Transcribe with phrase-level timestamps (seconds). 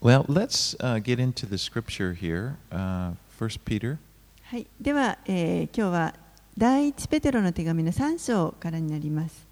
[0.00, 2.56] Well, let's uh, get into the scripture here.
[2.70, 3.98] Uh, 1 Peter.
[4.44, 6.14] はい、では、えー今日は
[6.56, 9.46] 第一ペテロの手紙の3章からになります。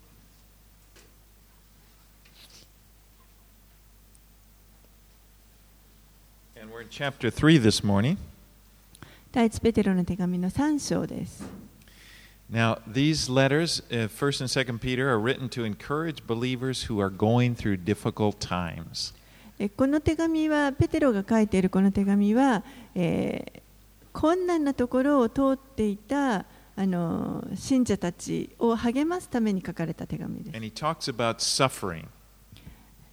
[6.61, 8.19] And we're in chapter 3 this morning.
[9.33, 11.45] 第一ペテロの手紙の3章です。
[12.49, 17.11] Now, these letters, uh, 1st and 2nd Peter, are written to encourage believers who are
[17.11, 19.15] going through difficult times.
[19.15, 19.26] え
[19.76, 22.64] この手紙は、ペテロが書いているこの手紙は、
[22.96, 23.68] えー
[24.18, 26.46] 困難なところを通っていた
[26.76, 30.84] あの信者たちを励ますために書かれた手紙です。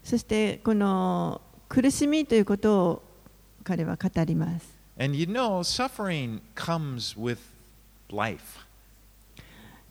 [0.02, 3.02] そして、この苦しみということを
[3.64, 4.74] 彼は語ります。
[4.98, 7.36] And you know, suffering comes with
[8.10, 8.64] life.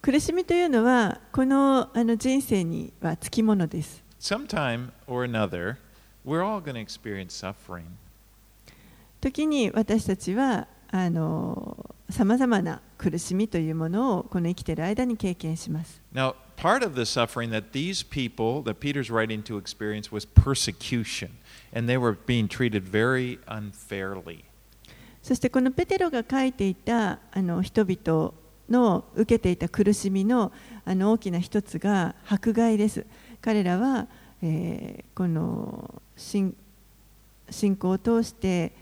[0.01, 4.01] 苦しみというのは、このあの人生にはつきものです。
[4.19, 5.75] Sometime or another,
[6.25, 7.85] we're all going to experience suffering.
[9.21, 16.01] 時に私たちはあのさまざまな苦しみというものをこの生きている間に経験します。
[16.13, 21.29] Now, part of the suffering that these people that Peter's writing to experience was persecution,
[21.73, 24.43] and they were being treated very unfairly.
[25.21, 28.33] そしてこのペテロが書いていたあの人々
[28.69, 30.51] の受けていた苦しみの
[30.85, 33.05] あの大きな一つが迫害です。
[33.41, 34.07] 彼らは、
[34.43, 36.55] えーこの信
[37.49, 38.73] 信仰を通して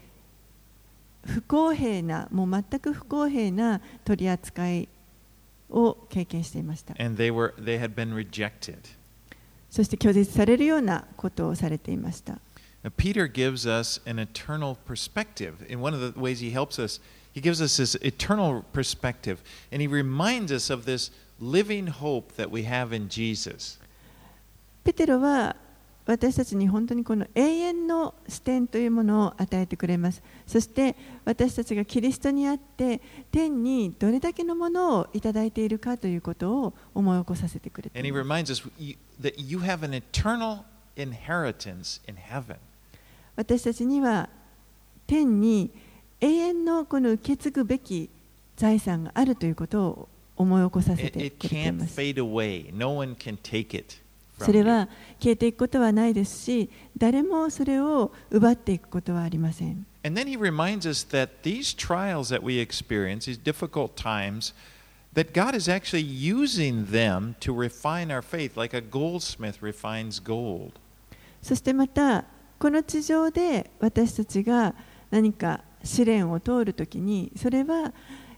[1.25, 4.89] 不公平なもう全く不公平な取り扱い
[5.69, 6.95] を経験していました。
[6.97, 8.77] And they were they had been rejected.
[9.69, 12.39] そして拒絶されるようなことをされていました。
[12.97, 15.53] Peter gives us an eternal perspective.
[15.69, 16.99] In one of the ways he helps us,
[17.33, 19.37] he gives us this eternal perspective,
[19.71, 23.77] and he reminds us of this living hope that we have in Jesus.
[24.83, 25.55] ペテロは
[26.07, 30.21] 私たちに本当にこの永遠の視点というものを与えてくれます。
[30.47, 32.99] そして私たちがキリストにあって
[33.31, 40.63] 天にどれだけのものをいただいているかということを思い起こさせてくれて And い he ます reminds us you- that you have an eternal
[40.97, 42.57] inheritance in heaven.
[43.35, 44.27] 私たちには
[45.05, 45.69] 天に
[46.19, 48.09] 永遠のこの受け継ぐべき
[48.57, 51.95] 財産があるということを思い起こさせ It, てくれています。
[54.45, 54.87] それ.は
[55.19, 59.85] 消えていくことはないですし、誰もそれを奪っていくことはありません。
[60.03, 64.53] And then he reminds us that these trials that we experience, these difficult times,
[65.13, 70.71] that God is actually using them to refine our faith, like a goldsmith refines gold.
[71.41, 72.25] そしてまた
[72.59, 74.75] この地上で私たちが
[75.09, 77.93] 何か試練を通るときにそれは、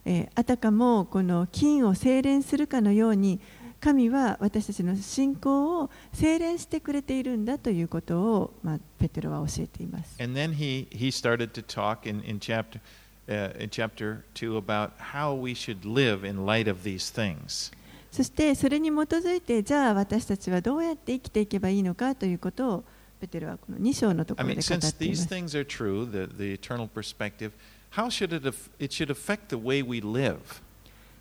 [0.06, 3.40] えーあたかもこの金を精錬するかのように
[3.84, 10.16] 神は私たちの信仰を精錬してくれているんだということを、まあ、ペテロは教えています。
[10.24, 12.80] And then he, he started to talk in, in, chapter,
[13.28, 17.74] uh, in chapter 2 about how we should live in light of these things.
[18.10, 22.84] そしてそれに基づいてじゃあ私たちはどうやって生きていけばいいのかということを
[23.20, 25.28] ペテロはこの2章のとこ I ろ mean, で語 since っていま these す。
[25.28, 27.52] things are true, the, the eternal perspective,
[27.98, 28.48] how should it,
[28.80, 30.38] it should affect the way we live?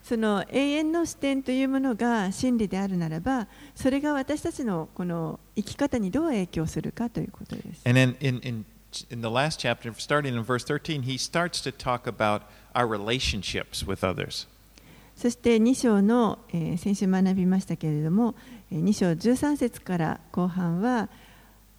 [0.03, 7.89] その永遠の視点というものが真理であるならば、それが私たちのこの生き方にどう影響するかということです。
[7.89, 8.65] And then in, in,
[9.11, 12.43] in the last chapter, starting in verse 13, he starts to talk about
[12.75, 14.49] our relationships with others.
[15.17, 18.35] そして2章の、えー先週学びましたけれども、
[18.73, 21.09] えー2章13節から後半は、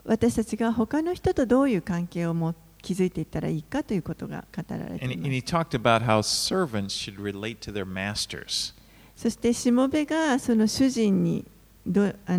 [0.06, 2.54] 私たちが他の人とどういう関係をも
[2.84, 5.06] 気づいていったらいいかということが語られて。
[9.16, 11.46] そして、しもべがその主人に
[11.88, 12.38] どあ、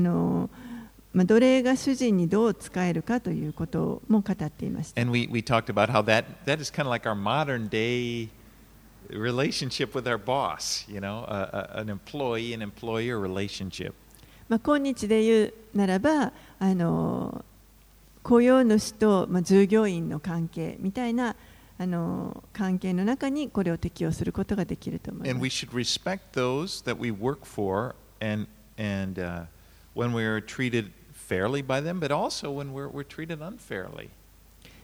[1.15, 5.00] まあ、奴隷が主人にどう使えるかということも語っていますた。
[16.87, 17.44] そして、relationship.
[18.24, 21.37] 雇用主と、まあ、従業員の関係みたいな
[21.76, 25.34] あの関係の中にこれを適用することができると思います。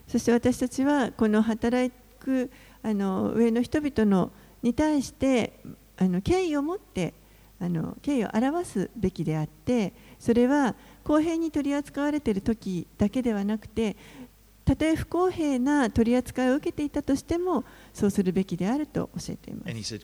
[0.06, 2.50] そして私たちはこの働く
[2.82, 4.32] あの上の人々の
[4.62, 5.60] に対して
[5.96, 7.14] あの敬意を持って
[7.58, 10.74] あの敬意を表すべきであってそれは。
[11.04, 13.96] 公平に取り扱われている時だけではなくて
[14.64, 19.98] たとえ不公平な取り扱いを受けていたとしてもそうするべきであると教えています。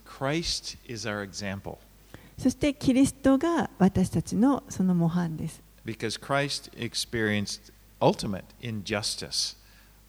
[2.39, 5.63] そしてキリストが私たちのその模範です。
[5.85, 9.57] Because Christ experienced ultimate injustice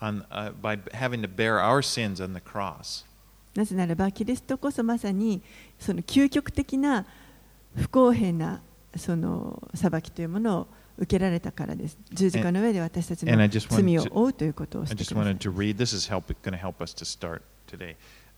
[0.01, 3.06] on, uh, by having to bear our sins on the cross.
[3.56, 5.42] なぜならばキリストこそまさに
[5.80, 7.06] その究極的な
[7.75, 8.62] 不公平な
[8.95, 10.68] その裁きというものを
[10.98, 11.98] 受けられたからです。
[12.12, 15.18] 十字架の上で私たちの罪を負うということをしてください。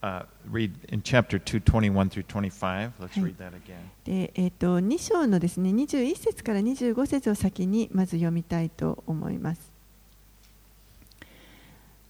[0.01, 2.93] Uh, read in chapter 2, 21 through 25.
[3.01, 3.89] Let's read that again.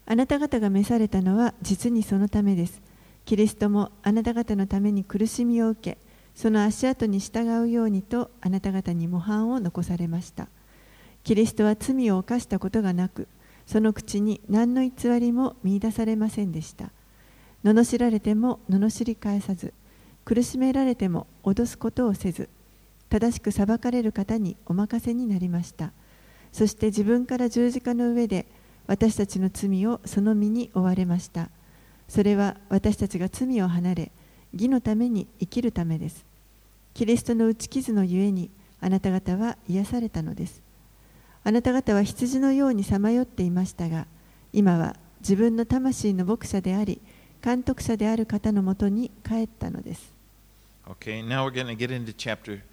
[0.05, 2.81] あなた方が召されたのは実にそのためです。
[3.25, 5.97] キリストもあなた方のために苦しみを受け、
[6.39, 10.47] その足跡に従うようにとあなた方に模範を残されました。
[11.25, 13.27] キリストは罪を犯したことがなく、
[13.67, 16.91] その口に何の偽りも見出されませんでした。
[17.65, 19.73] 罵られても罵り返さず、
[20.23, 22.47] 苦しめられても脅すことをせず、
[23.09, 25.91] 正しく裁かれる方にお任せになりました。
[26.53, 28.45] そして自分から十字架の上で
[28.87, 31.49] 私たちの罪をその身に追われました。
[32.07, 34.11] それは私たちが罪を離れ、
[34.53, 36.28] 義のために生きるためです。
[36.99, 38.49] キリストの打ち傷のゆえに
[38.81, 40.61] あなた方は癒されたのです。
[41.45, 44.05] あなた方は羊のようにさまよっていましたが、
[44.51, 46.99] 今は自分の魂の牧者であり、
[47.41, 50.11] 監督者である方のもとに帰ったのです。
[50.89, 52.63] Okay, now we're going to get into chapter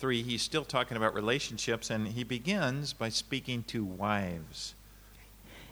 [0.00, 0.24] 3.
[0.24, 4.74] He's still talking about relationships, and he begins by speaking to wives.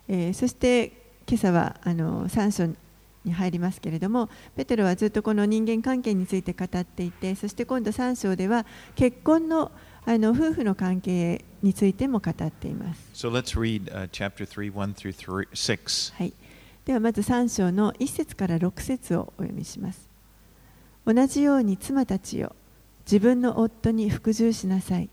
[0.07, 0.93] えーそして
[1.27, 2.77] 今朝はあの3章
[3.25, 9.71] に入りますけれどもペテロはずっとこの人間関係について語っていてそして今度3章では結婚の
[10.05, 16.15] あの夫婦の関係についても語っています、So let's read uh, chapter 3, 1 through 3, 6.
[16.17, 16.33] はい、
[16.85, 20.09] ではまず3章の1節から6節をお読みします。
[21.07, 22.57] 同じように妻たちよ
[23.07, 25.09] 自分の夫に服従しなさい。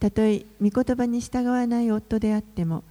[0.00, 2.82] たとえ御言葉に従わない夫であっても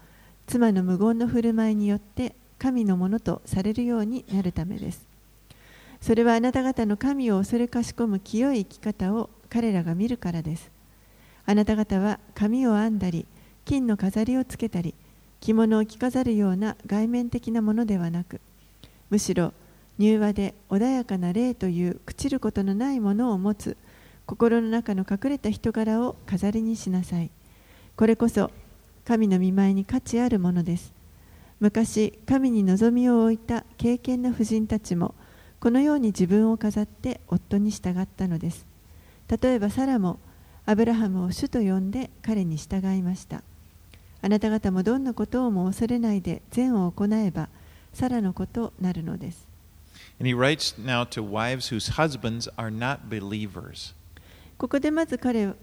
[0.48, 5.08] 妻の無言の振る舞いによって神のものとされるようになるためです。
[6.00, 10.70] それはあなた方の神を恐れかしこむ清い生き方を彼らが見るからです。
[11.48, 13.26] あなた方は髪を編んだり
[13.66, 14.94] 金の飾りをつけたり
[15.40, 18.40] 着物を着飾るような外面的なものではなく
[19.10, 19.54] むしろ
[19.98, 23.76] 柔和で穏やかな霊という朽ちることのないものを持つ
[24.28, 27.32] 心の中の隠れた人柄を飾りにしなさい。
[27.96, 28.52] これこそ
[29.04, 31.01] 神の見舞いに価値あるものです。
[31.62, 35.14] 昔神に望みを置いた敬虔な婦人たちも
[35.60, 38.66] このように自分を飾って夫に従ったのです。
[39.42, 40.20] 例えばサラも
[40.66, 43.44] アブラハムを主と呼んで彼に従いました。
[44.24, 47.48] あなた方もどんなことをも恐れないで善を行えば
[47.94, 49.48] サラのことなるのです。
[50.20, 53.94] And he writes now to wives whose husbands are not believers.
[54.58, 55.54] ここでまず彼は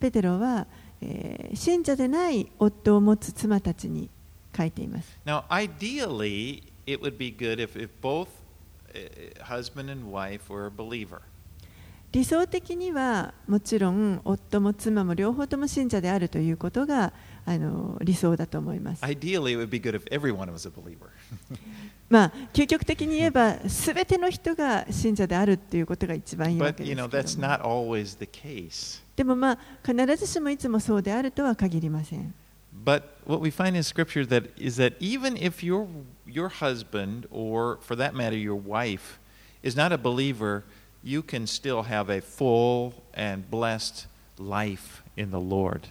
[0.00, 0.66] ペテロは、
[1.02, 4.08] えー信者でない夫を持つ妻たちに
[4.56, 5.18] 書いています。
[5.24, 8.28] Now, ideally, it would be good if, if both
[9.42, 11.22] husband and wife were a believer.
[12.12, 17.14] 理想的にはもちろん夫も妻も両方とも信者であるということが
[17.46, 19.02] あの理想だと思います。
[19.02, 19.56] Ideally,
[22.10, 26.66] まあ、究極的に言えばすべての人が信者であるということが一番いいで
[28.70, 29.02] す。
[29.16, 32.34] でもまあ、必ずしもいつもそうであるとは限りません。
[32.81, 35.87] But what we find in Scripture that is that even if your
[36.25, 39.19] your husband or, for that matter, your wife
[39.63, 40.63] is not a believer,
[41.03, 45.81] you can still have a full and blessed life in the Lord.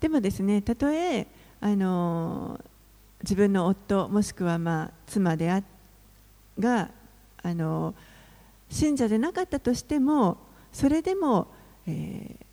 [0.00, 1.26] でもですね、たとえ
[1.60, 2.58] あの
[3.22, 5.62] 自分の夫もしくはまあ妻であ
[6.58, 6.90] が
[7.42, 7.94] あの
[8.70, 10.38] 信者でなかったとしても、
[10.72, 11.48] それでも、
[11.86, 12.46] えー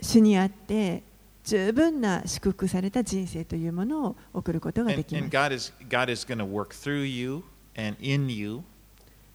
[0.00, 1.02] 主にあって
[1.43, 5.13] 十分な祝福された人生というものを送ることができ。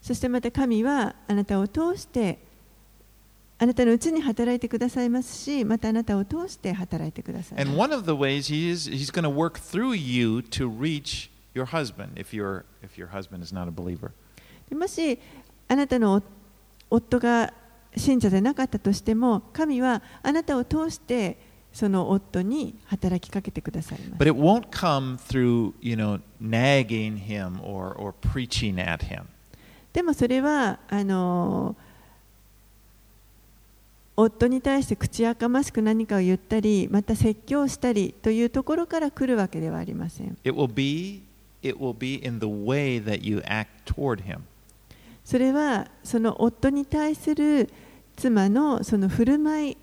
[0.01, 2.39] そしてまた神はあなたを通して
[3.57, 7.61] あなたのうちに働いてくださいますしまたあなたを通して働いてください。
[14.73, 15.19] もし
[15.67, 16.23] あなたの
[16.89, 17.53] 夫が
[17.97, 21.48] 信者でなかったとしても神はあなたを通してい。
[21.71, 23.99] その夫に働きかけてください。
[29.93, 31.75] でもそれはあの
[34.15, 40.37] 夫に対して口やかましく何かを言ったり、また説教したりというところから来るわけではありません。
[45.23, 47.69] それはその夫に対する
[48.17, 49.77] 妻のその振る舞い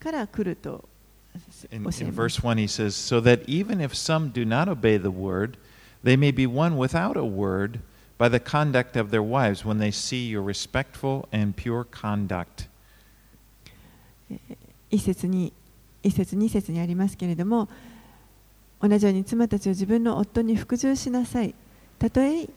[0.00, 0.88] から来ると
[1.70, 5.10] In, in verse 1 he says, So that even if some do not obey the
[5.10, 5.56] word,
[6.02, 7.80] they may be won without a word
[8.18, 12.68] by the conduct of their wives when they see your respectful and pure conduct.
[14.90, 15.52] 一節に
[16.02, 17.68] 一節二節にありますけれども
[18.80, 21.54] 同じように妻たちを自分の夫に服従しなさい
[21.98, 22.48] たとえ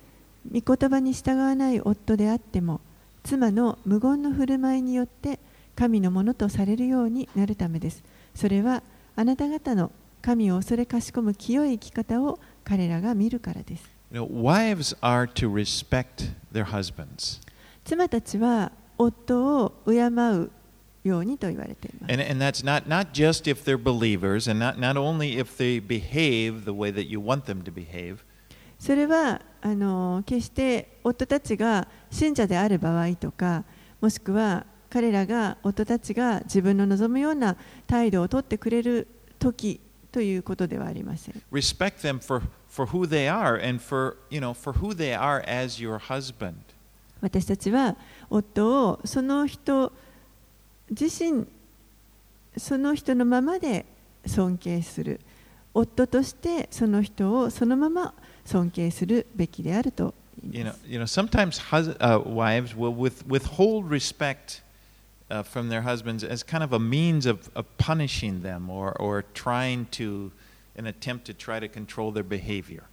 [0.52, 2.82] 御言葉に従わない夫であっても
[3.24, 5.40] 妻の無言の振る舞いによって
[5.76, 8.04] 神のものとされるようになるためです
[8.34, 8.84] それは
[9.16, 17.42] あなた方の神を恐れかしこむ清い生き方を彼らが見るからです wives are to respect their husbands.
[17.84, 20.52] 妻たちは夫を敬う
[21.04, 25.80] ようにと言われています And, and that's not, not just if they're believers, and not, not only if they
[25.80, 28.20] behave the way that you want them to behave,
[28.80, 33.64] それはあの決して夫たちが信者である場合とか
[34.02, 37.58] もしくは彼らが夫たちが自分の望むような
[37.88, 39.08] 態度をとってくれる
[39.40, 39.80] 時
[40.12, 41.42] ということではありません。
[41.52, 42.44] Respect them for,
[42.86, 46.54] who they are and for, who they are as your husband.
[47.22, 47.96] 私たちは
[48.30, 49.92] 夫をその人
[50.92, 51.48] 自身
[52.56, 53.88] その人のままで
[54.28, 55.20] 尊敬する
[55.74, 58.14] 夫としてその人をそのまま
[58.46, 60.80] 尊敬するべきであると言います。
[60.86, 61.08] You know, you know,
[65.34, 69.24] uh, from their husbands as kind of a means of, of punishing them or, or
[69.34, 70.32] trying to,
[70.78, 72.84] an attempt to try to control their behavior.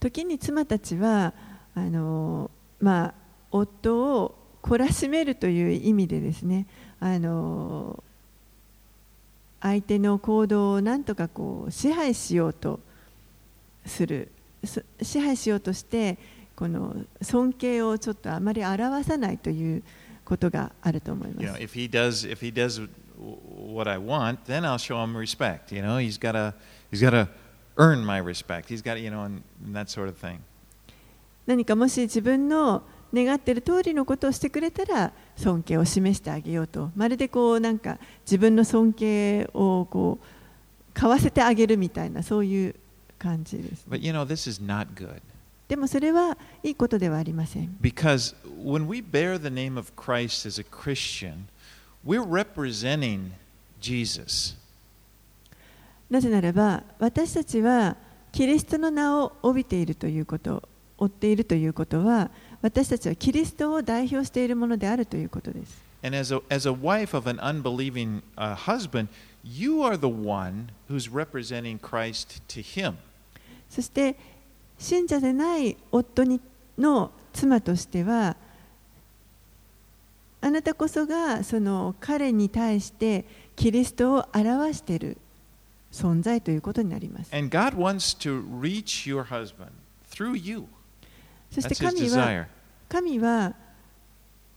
[0.00, 1.34] 時に妻たちは
[1.74, 3.14] あの、まあ、
[3.50, 6.66] 夫を懲らしめるという意味でですね
[7.00, 8.02] あの
[9.60, 12.78] 相手の行動をなんとかこう支配しようと
[13.86, 14.30] する
[15.02, 16.16] 支配しようとして
[16.54, 19.82] この尊敬をちょっとあまり表さないという
[20.28, 21.62] ことがあると思いま You know, す。
[21.62, 22.86] if he does, if he does
[23.18, 25.74] what I want, then I'll show him respect.
[25.74, 26.54] You know, he's got to,
[26.92, 27.28] he's got to
[27.78, 28.68] earn my respect.
[28.68, 30.40] He's got to, you know, and, and that sort of thing.
[31.46, 32.82] 何かもし自分の
[33.14, 42.74] 願っている通りのことをしてくれたら尊敬を示してあげようとまるでこうなんか自分の尊敬をこう買わせてあげるみたいなそういう
[43.18, 45.22] 感じです、But you know, this is not good
[45.68, 51.46] でもそれはいいことではありません because when we bear the name of Christ as a Christian,
[52.04, 53.32] we're representing
[53.80, 54.56] Jesus.
[56.10, 57.96] なぜならば私たちは
[58.32, 62.30] キリストの名を帯びているということ追っているということは
[62.62, 69.08] 私たちはキリストを代表しているものであるということです And as a, as a wife of an unbelieving uh, husband,
[69.42, 72.94] you are the one who's representing Christ to him.
[73.68, 74.16] そして
[74.78, 76.40] 信者でない夫に
[76.78, 78.36] の妻としては
[80.40, 83.24] あなたこそがその彼に対して
[83.56, 85.16] キリストを表している
[85.92, 87.34] 存在ということになります。
[87.34, 89.70] And God wants to reach your husband
[90.10, 90.64] through you.
[91.50, 92.46] そして神は.
[92.88, 93.54] 神は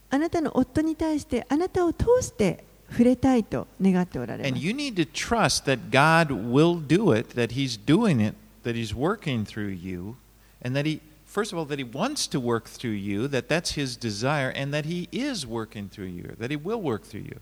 [0.10, 4.64] あなたの夫に対してあなたを通して触れたいと願っておられ And ます。
[4.64, 9.46] you need to trust that God will do it, that He's doing it, that He's working
[9.46, 10.18] through you,
[10.62, 13.72] and that He, first of all, that He wants to work through you, that that's
[13.72, 17.42] His desire, and that He is working through you, that He will work through you.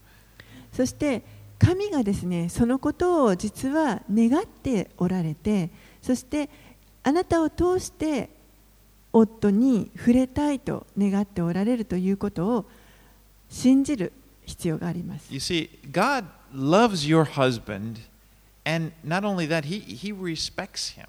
[0.71, 1.23] そして
[1.57, 5.71] 神がですねそのことを実は願っておられて
[6.01, 6.49] そして
[7.03, 8.29] あなたを通して
[9.11, 12.65] 夫に触れたいと願っておられるということを
[13.49, 14.13] 信じる
[14.45, 15.31] 必要があります。
[15.31, 17.95] You see, God loves your husband,
[18.65, 21.07] and not only that, He, he respects him.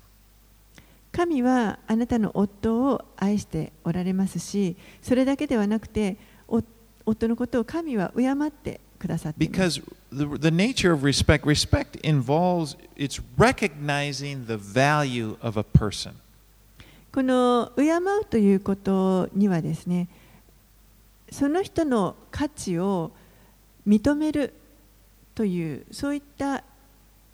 [1.12, 6.16] 神はあなたの夫を愛しておられますしそれだけではなくて
[6.46, 6.62] お
[7.04, 16.12] 夫のことを神は敬ってくださっています Because the, the nature of respect, respect involves, it's recognizing the value of a person.
[17.12, 20.08] この敬うということにはですね
[21.32, 23.10] その人の価値を
[23.86, 24.52] 認める
[25.34, 26.62] というそういった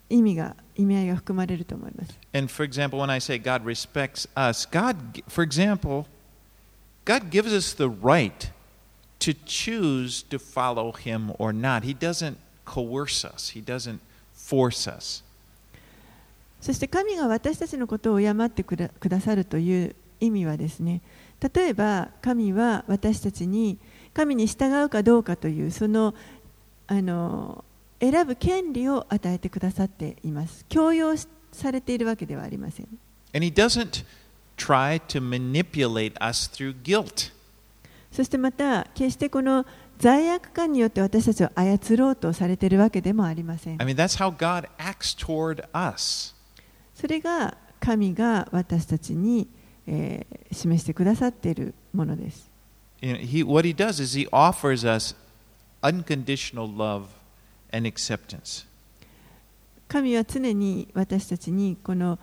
[0.08, 2.18] 意味が意味合いが含まれると思います。
[2.32, 4.96] And for example, when I say God respects us, God,
[5.28, 6.06] for example,
[7.04, 8.50] God gives us the right
[9.20, 11.82] to choose to follow Him or not.
[11.82, 14.00] He doesn't coerce us, He doesn't
[14.34, 15.25] force us.
[16.60, 21.00] そして神が私たちのことを敬ってくだくださるという意味はですね
[21.54, 23.78] 例えば神は私たちに
[24.14, 26.14] 神に従うかどうかというその
[26.88, 27.64] あの
[28.00, 32.87] 選ぶ権利を与えてくださっています強要しされているわけではありません
[33.35, 34.05] And He doesn't
[34.57, 37.33] try to manipulate us through guilt.
[38.11, 39.67] そしてまた決してこの
[39.99, 46.35] 罪悪感によって私たちを操ろうとされているわけでもありません I mean, that's how God acts toward us.
[46.95, 49.49] それが神が私たちに、
[49.87, 52.49] えー示してくださっているものです。
[53.03, 55.15] You know, he, what he does is he offers us
[55.83, 57.09] unconditional love
[57.76, 58.66] and acceptance.
[59.88, 62.18] 神は常に私たちにこの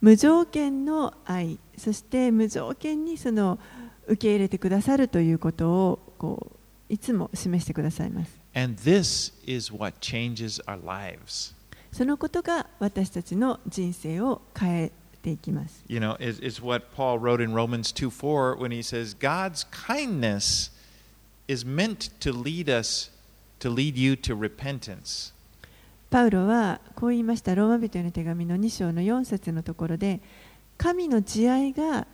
[0.00, 3.58] 無条件の愛そして無条件にその
[4.06, 8.38] 受け入れてくださるということをこういつも示してくださいます。
[8.54, 11.54] And this is what changes our lives.
[11.90, 15.82] そのことが私たちの人生を変えていきます。
[15.88, 20.70] You know, is what Paul wrote in Romans 2 4 when he says, God's kindness
[21.48, 23.10] is meant to lead us,
[26.10, 30.20] パウロはこう言いました、ローマ人への手紙の2章の4節のところで、
[30.78, 32.06] 神の慈愛が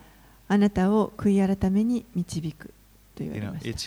[0.47, 2.67] あなたを悔い改めに導く
[3.15, 3.67] と言われました。
[3.67, 3.77] You know,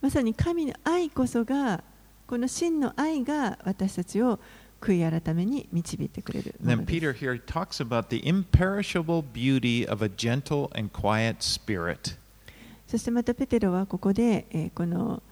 [0.00, 1.82] まさに神の愛こそが、
[2.26, 4.38] この真の愛が私たちを
[6.04, 10.90] いてくれる And も then のです Peter here talks about the imperishable beauty of a gentle and
[10.90, 12.16] quiet spirit.
[12.86, 15.22] そしてまたペテロはここで、えーこの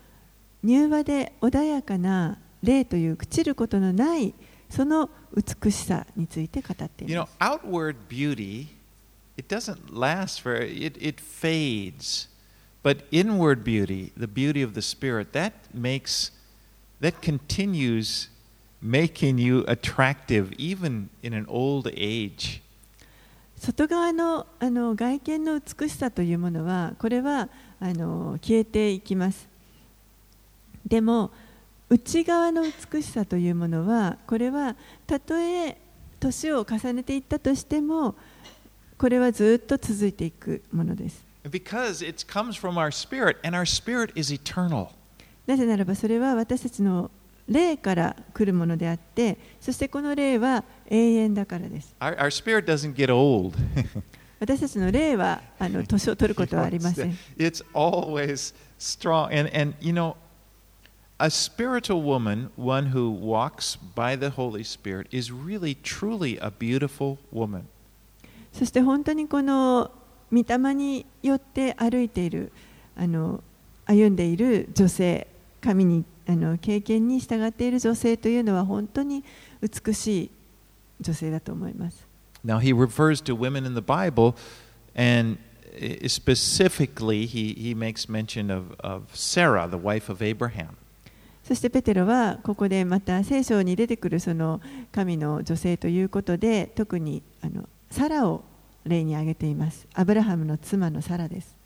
[0.65, 4.35] 柔和で穏やかな霊という朽ちることのない
[4.69, 7.37] その美しさについて語ってい You ま know, す。
[7.39, 8.67] outward beauty,
[9.37, 12.29] it doesn't last for it, it fades.
[12.83, 16.33] But inward beauty, the beauty of the spirit, that makes
[17.01, 18.29] that continues
[18.83, 22.63] making you attractive even in an old age.
[23.59, 27.49] 外側のあの外見の美しさというものはこれは
[27.81, 29.49] あの消えていきます
[30.87, 31.33] でも
[31.91, 34.77] 内側の美しさというものはこれは
[35.09, 35.77] たとえ
[36.21, 38.15] 年を重ねていったとしても
[38.97, 44.89] これはずっと続いていくものです Because it comes from our spirit, and our spirit is eternal.
[45.47, 47.11] なぜならばそれは私たちの
[47.49, 53.57] 霊から来るものであってそしてこの霊は永遠だからです Our, our spirit doesn't get old.
[54.41, 59.27] 私たちの霊はあの年を取ることはありません it's always strong.
[59.33, 60.17] And, and, you know,
[61.19, 67.19] a spiritual woman, one who walks by the Holy Spirit, is really, truly a beautiful
[67.33, 67.65] woman.
[68.53, 69.91] そして本当にこの
[70.33, 72.53] 御霊によって歩いている
[72.97, 73.43] あの
[73.87, 75.27] 歩んでいる女性
[75.61, 79.25] 神にあの経験に従っている女性というのは本当に
[79.63, 80.31] 美しい
[81.01, 82.07] 女性だと思います。
[82.45, 84.35] Now, he refers to women in the Bible,
[84.95, 85.39] and
[85.75, 90.77] eh, specifically, he, he makes mention of, of Sarah, the wife of Abraham.
[91.45, 94.61] そしてペテロはここでまた聖書に出てくるその
[94.93, 98.45] 神の女性ということで特にあのサラを
[98.85, 99.87] 例に挙げています。
[99.95, 101.57] アブラハムの妻のサラです。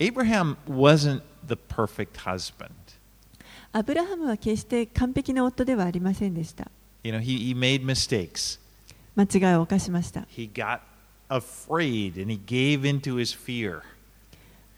[0.00, 2.70] Abraham wasn't the perfect husband.
[3.78, 6.68] アブラハムは決して完璧な夫ではありませんでした。
[7.04, 8.58] You know, he, he made mistakes.
[9.14, 10.22] 間違いを犯しました。
[10.22, 10.80] He got
[11.28, 13.82] afraid and he gave into his fear.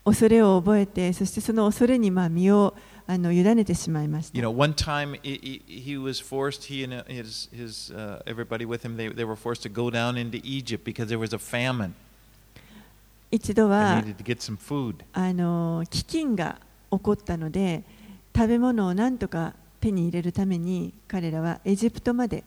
[0.04, 2.74] 恐れを覚えて、そしてその恐れにまあ身を
[3.06, 4.48] あの委ねてしまいまし You た。
[4.48, 8.98] know, one time he, he, was forced, he and uh, his, his uh, everybody with him,
[8.98, 11.92] they, they were forced to go down into Egypt because there was a famine
[13.30, 13.96] 一度は.
[15.12, 16.60] あの飢饉が
[16.90, 17.82] 起こったので、
[18.40, 22.42] 食べ物を何とか手に入れるために彼らはエジプトまで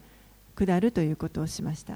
[0.55, 1.93] 下るということをしました。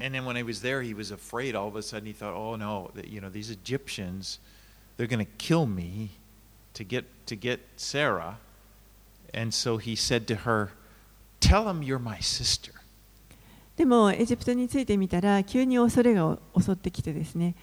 [13.76, 17.56] でも、エジプトについてみたら、急に恐れが襲ってきてですね。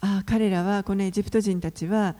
[0.00, 2.16] あ、彼らは、このエジプト人たちは、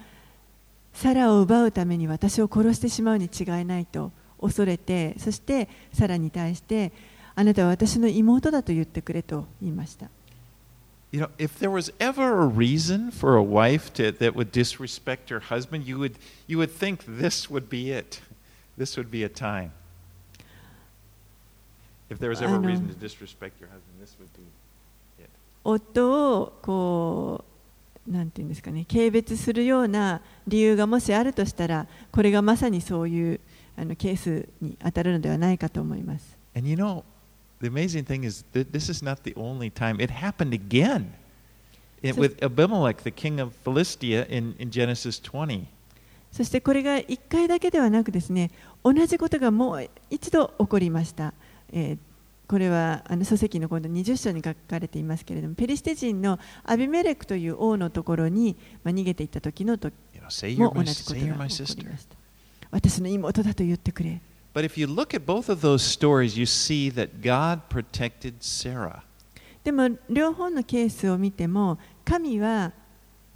[0.92, 6.92] サラを奪うために私を殺してしまうに違いないと恐れてそしてサラに対して
[7.34, 10.08] あなたは私の妹だと言ってくれと言いました
[11.12, 15.30] You know, if there was ever a reason for a wife to, that would disrespect
[15.30, 16.14] her husband, you would
[16.46, 18.20] you would think this would be it.
[18.78, 19.72] This would be a time.
[22.08, 24.44] If there was ever a reason to disrespect your husband, this would be
[25.18, 25.30] it.
[25.64, 27.49] 夫をこう
[28.10, 33.40] なんていうんですかね軽蔑するような理由がもしあるとしたらこれがまさにそういう
[33.76, 37.04] あのケースに当たるのではないかと思います And you know,
[37.60, 40.02] the amazing thing is that this is not the only time.
[40.02, 41.12] It happened again
[42.02, 45.66] it, with Abimelech, the king of Philistia, in, in Genesis 20.
[46.32, 48.50] そしてこれが1回だけではなくですね
[48.84, 51.34] 同じことがもう一度起こりました、
[51.72, 51.98] えー
[52.50, 62.16] これはあの書籍の今度20章に書かれていますけれどもペリシテ人のアビメレクという王のところに、まあ、逃げていった時の時 You know, say も同じことが起こり.ました
[62.72, 64.20] 私の妹だと言ってくれ
[64.52, 69.02] But if you look at both of those stories, you see that God protected Sarah.
[69.62, 72.72] でも両方のケースを見ても神は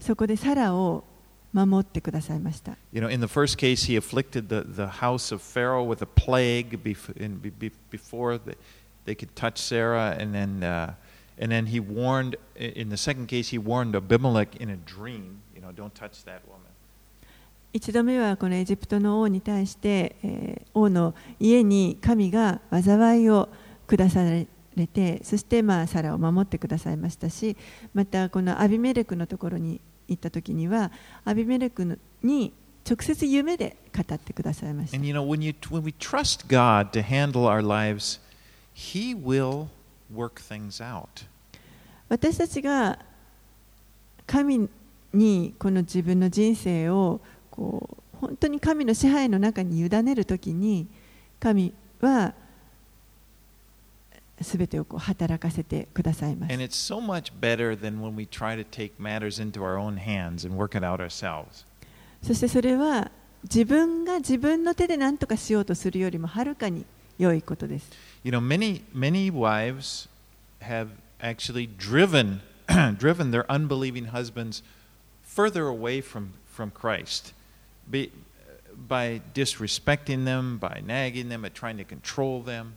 [0.00, 1.04] そこでサラを
[1.52, 2.76] 守ってくださいました。
[2.92, 6.82] You know, in the first case, he afflicted the, the house of Pharaoh with a plague
[6.82, 8.56] before they,
[9.04, 10.94] they could touch Sarah, and then, uh,
[11.38, 15.60] and then he warned, in the second case, he warned Abimelech in a dream, you
[15.60, 16.60] know, don't touch that woman.
[17.72, 23.48] 一度目はこのエジプトの王に対して、えー王の家に神が災いを
[23.86, 24.46] 下され
[24.86, 27.56] てそしてまあサラを守ってくださいましたし
[27.94, 30.90] またこのアビメレクのところに行った時には
[31.24, 32.52] アビメレクのに
[32.88, 38.20] 直接夢で語ってくださいました And you know, when, you, when we trust God to handle our lives,
[42.08, 42.98] 私たちが
[44.26, 44.68] 神
[45.12, 50.86] にこの自分の人生を本当に神の支配の中に委ねるときに
[51.38, 52.34] 神は
[54.40, 56.48] 全てをこう働かせてくださいま。
[62.22, 63.10] そしてそれは
[63.44, 66.84] 自分が自分の手で何とかしようとするよりもはるかに
[67.18, 68.13] 良いことです。
[68.23, 70.07] You know, many, many wives
[70.61, 70.89] have
[71.21, 72.41] actually driven,
[72.97, 74.61] driven their unbelieving husbands
[75.23, 77.33] further away from, from Christ
[77.89, 78.11] be,
[78.87, 82.75] by disrespecting them, by nagging them, at trying to control them.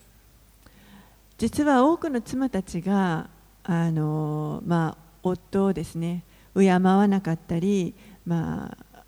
[1.38, 3.28] 実は多くの妻たちが
[3.64, 6.22] あの、まあ、夫をですね
[6.54, 9.02] 敬わなかったり、まあ、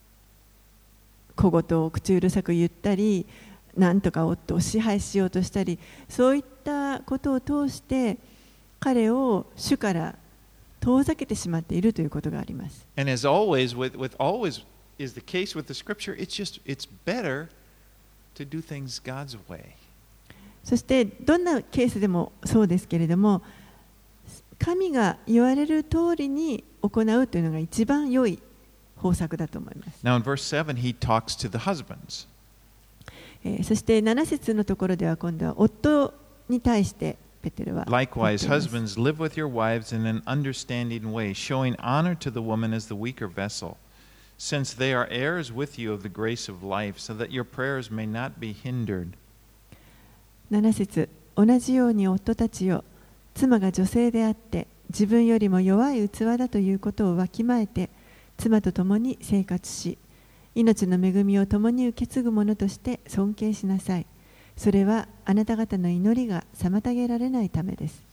[1.37, 3.27] 小言を口うるさく言ったり
[3.78, 8.18] 何とか夫を支配しようとしたりそういったことを通して
[8.80, 10.16] 彼を主から
[10.80, 12.88] 遠ざけてしまっているということがあります。
[20.64, 23.42] そしてどんなケースでもそうですけれども
[24.58, 28.40] 神が言われる通りに行うというのが一番良い
[28.98, 30.00] 方策だと思います。
[33.44, 36.14] えーそして7節のところでは今度は夫
[36.50, 42.74] に対してペテルは Likewise, husbands, live with your wives in an understanding way, showing honor to the woman
[42.74, 43.78] as the weaker vessel,
[44.38, 47.90] since they are heirs with you of the grace of life, so that your prayers
[47.90, 49.14] may not be hindered.
[50.52, 52.84] 7節同じように夫たちよ
[53.36, 57.90] 妻が女性であって自分よりも弱い器だということをわきまえて
[58.38, 59.98] 妻と共に生活し
[60.60, 64.06] 命の恵みを共に受け継ぐ者として尊敬しなさい
[64.58, 68.04] それはあなた方の祈りが妨げられないためです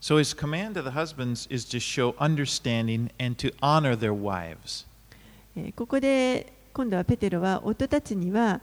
[0.00, 4.86] So his command to the husbands is to show understanding and to honor their wives.
[5.54, 8.62] えーここで今度はペテロは夫たちには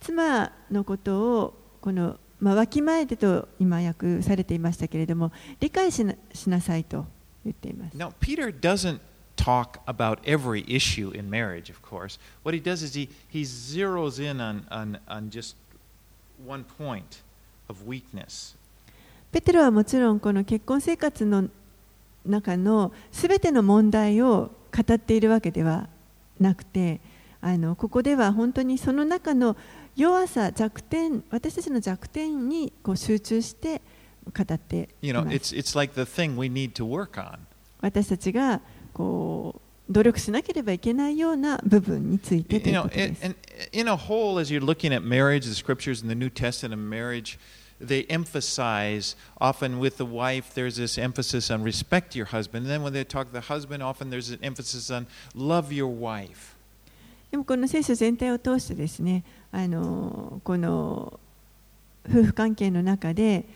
[0.00, 7.06] 妻のことをこの、まあ、わきまえてと今訳されていましたけれども理解しなしなさいと
[7.44, 7.96] 言っています。
[7.96, 8.98] Now, Peter doesn't
[9.36, 12.18] talk about every issue in marriage, of course.
[12.42, 15.56] What he does is he, he zeroes in on, on, on just
[16.44, 17.22] one point
[17.68, 18.56] of weakness.
[19.32, 21.48] ペテロはもちろんこの結婚生活の
[22.26, 25.88] 中のすべての問題を語っているわけでは
[26.38, 27.00] なくて
[27.40, 29.56] あのここでは本当にその中の
[29.96, 33.80] 弱さ弱点私たちの弱点にこう集中して
[34.26, 37.38] 語ってい You ま know, す it's, it's like the thing we need to work on.
[37.80, 38.60] 私たちが
[38.92, 43.36] こう努力しなければいけないような部分についてということです。
[43.72, 47.38] in a whole, as you're looking at marriage, the scriptures in the New Testament marriage,
[47.80, 52.64] they emphasize often with the wife, there's this emphasis on respect your husband.
[52.64, 55.88] And then when they talk to the husband, often there's an emphasis on love your
[55.88, 56.56] wife.
[57.30, 61.18] でもこの聖書全体を通してですねあのこの
[62.06, 63.46] 夫婦関係の中で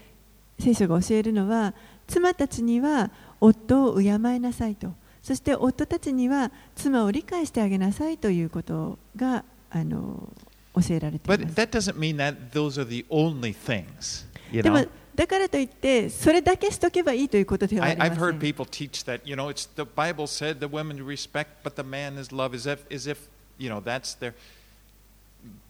[0.58, 1.74] 聖書が教えるのは
[2.06, 4.94] 妻たちには夫を敬いなさいと
[5.26, 10.32] そして夫たちには妻を理解してあげなさいということがあの
[10.76, 11.54] 教えられてい But ます。
[11.56, 14.24] that doesn't mean that those are the only things.
[14.52, 14.86] You でも?
[15.16, 18.38] だからといってそれだけしとけばいいということではありま I've せ heard ん。
[18.38, 22.30] people teach that, you know, it's the Bible said the women respect, but the man is
[22.32, 24.32] love, as if, as if you know, that's their.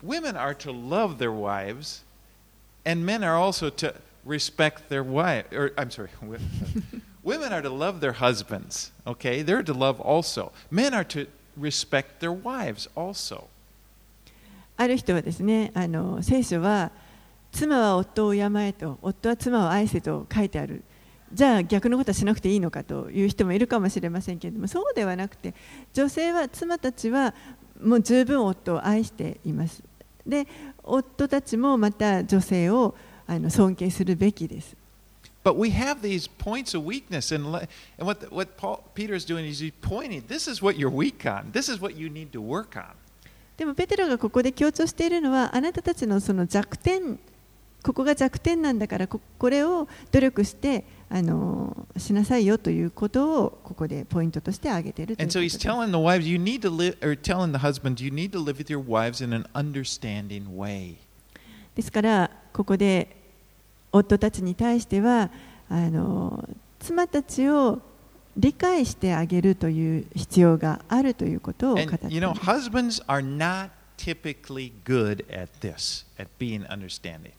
[0.03, 2.03] Women are to love their wives,
[2.85, 3.95] and men are also to
[4.27, 5.47] respect their wife.
[5.51, 6.11] Or I'm sorry,
[7.27, 8.93] women are to love their husbands.
[9.07, 10.53] Okay, they're to love also.
[10.71, 13.49] Men are to respect their wives also.
[14.79, 16.91] ある人はですねあの聖書は
[17.51, 20.83] 妻は夫を敬えと夫は妻を愛せと書いてある
[21.33, 25.55] じゃあ逆のことはしなくていいのかという人もいるかもしれませんけれどもそうではなくて
[25.95, 27.35] 女性は妻たちは
[27.81, 29.83] もう十分夫を愛しています
[30.27, 30.47] で
[30.83, 32.95] 夫たちもまた女性を
[33.27, 34.77] あの尊敬するべきです。
[35.47, 39.47] But we have these points of weakness, and, and what, the, what Paul, Peter is doing
[39.47, 41.53] is he's pointing, this is what you're weak on.
[41.53, 42.97] This is what you need to work on.
[43.57, 47.21] でもペテロがここで強調しているのはあなたたちのその弱点
[47.85, 58.03] ここが弱点なんだからここれを努力してあのしなさいよということをここでポイントとして挙げているということ so で he's す telling the wives, you need to live, or telling the husbands,
[58.03, 60.97] you need to live with your wives in an understanding way.
[61.77, 63.16] ですからここで
[63.93, 65.31] 夫たちに対しては
[65.69, 67.81] あの妻たちを
[68.37, 77.33] 理解してあげるという必要があるということを語ってい you know, ます husbands are not typically good at this, at being understanding.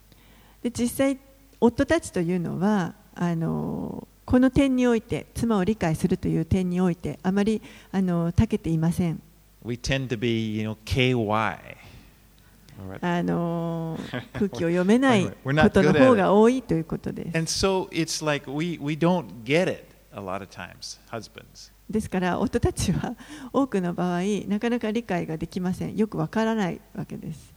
[0.64, 1.18] で実際
[1.62, 9.22] 夫たちというのはあのこの点において妻を理解するという点においてあまりあの長けていません
[9.64, 11.58] We tend to be, you know, KY.
[13.02, 14.00] あの、
[14.34, 17.38] 空気を読めないことの方が多いということです。
[21.90, 23.16] ですから、夫たちは
[23.54, 25.96] 多くの場合、なかなか理解ができません。
[25.96, 27.52] よくわからないわけです。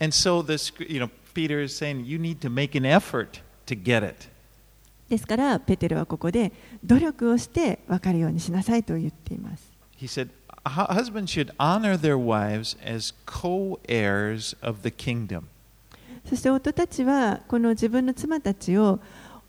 [5.09, 6.53] ですから、ペテロはここで
[6.83, 9.69] 努力をして分かるようにしなさいと言っています。
[10.66, 15.48] husbands should honor their wives as co-heirs of the kingdom.
[16.28, 18.98] そして夫たちはこの自分の妻たちを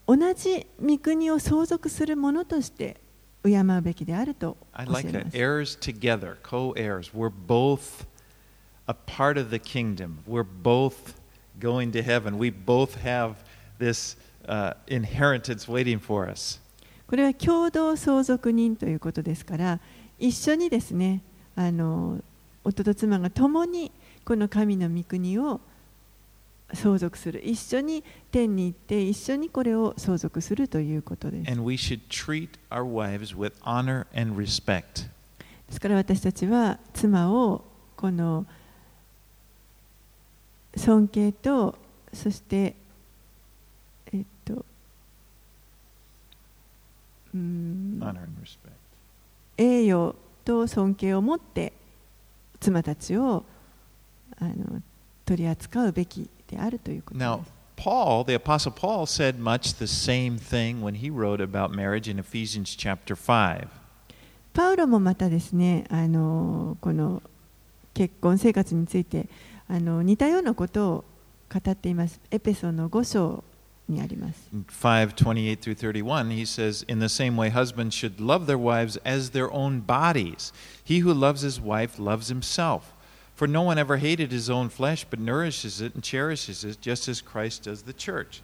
[0.06, 2.97] 同じ御国を相続するものとして
[3.43, 5.25] 敬うべきであると I 教 like え that.
[5.25, 7.12] ます Heirs together, co-heirs.
[7.13, 8.06] We're both
[8.86, 10.19] a part of the kingdom.
[10.27, 11.15] We're both
[11.60, 12.38] going to heaven.
[12.38, 13.38] We both have
[13.80, 16.62] this uh, inheritance waiting for us.
[17.08, 19.80] これは共同相続人ということですから
[20.22, 21.20] 一緒にですね
[21.56, 22.20] あの
[22.62, 23.90] 夫と妻が共に
[24.24, 25.61] この神の御国を
[26.72, 35.08] 相続する一緒に天に行って一緒にこれを相続するということです And we should treat our wives with honor and respect.
[35.66, 37.64] ですから私たちは妻を
[37.96, 38.46] この
[40.76, 41.76] 尊敬と
[42.12, 42.76] そして
[44.12, 48.82] えっとうーん Honor and respect.
[49.62, 51.72] 栄誉と尊敬を持って
[52.59, 53.44] 妻たちを
[54.38, 54.83] あの
[55.25, 57.53] 取り扱うべきであるということで Now, す。
[57.77, 62.77] Paul, the Apostle Paul, said much the same thing when he wrote about marriage in Ephesians
[62.77, 63.68] chapter 5.
[64.53, 67.22] パウロもまたですねあのこの
[67.94, 69.29] 結婚生活について
[69.68, 71.05] あの似たようなことを
[71.53, 72.20] 語っています。
[72.31, 73.44] エペソの5章
[73.91, 74.49] にあります。
[74.53, 78.99] In 5:28 through 31, he says, In the same way, husbands should love their wives
[79.03, 80.51] as their own bodies.
[80.84, 82.93] He who loves his wife loves himself.
[83.36, 87.08] For no one ever hated his own flesh, but nourishes it and cherishes it, just
[87.08, 88.41] as Christ does the church.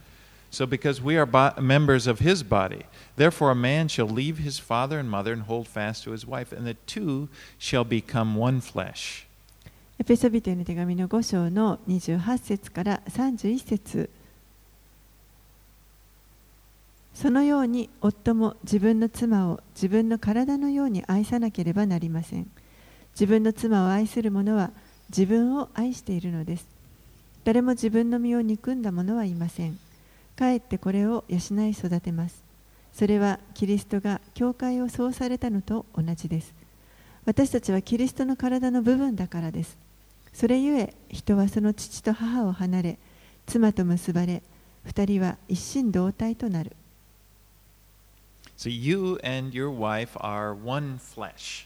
[0.50, 2.84] So, because we are bo- members of his body,
[3.16, 6.52] therefore a man shall leave his father and mother and hold fast to his wife,
[6.52, 9.26] and the two shall become one flesh.
[9.96, 14.10] エペソビテの手紙の5章の28節から31節
[17.21, 22.49] そのように夫も自分の妻を自分の体のように愛さなければなりません。
[23.11, 24.71] 自分の妻を愛する者は
[25.09, 26.65] 自分を愛しているのです。
[27.43, 29.77] 誰も自分の身を憎んだ者はいません。
[30.37, 32.41] かえってこれを養い育てます。
[32.93, 36.53] それはキリストが教会をそうされたのと同じです。
[37.25, 39.77] 私たちはキリストの体の部分だからです。
[40.31, 42.97] それゆえ人はその父と母を離れ
[43.45, 44.41] 妻と結ばれ
[44.85, 46.77] 二人は一心同体となる。
[48.59, 51.65] So, you and your wife are one flesh.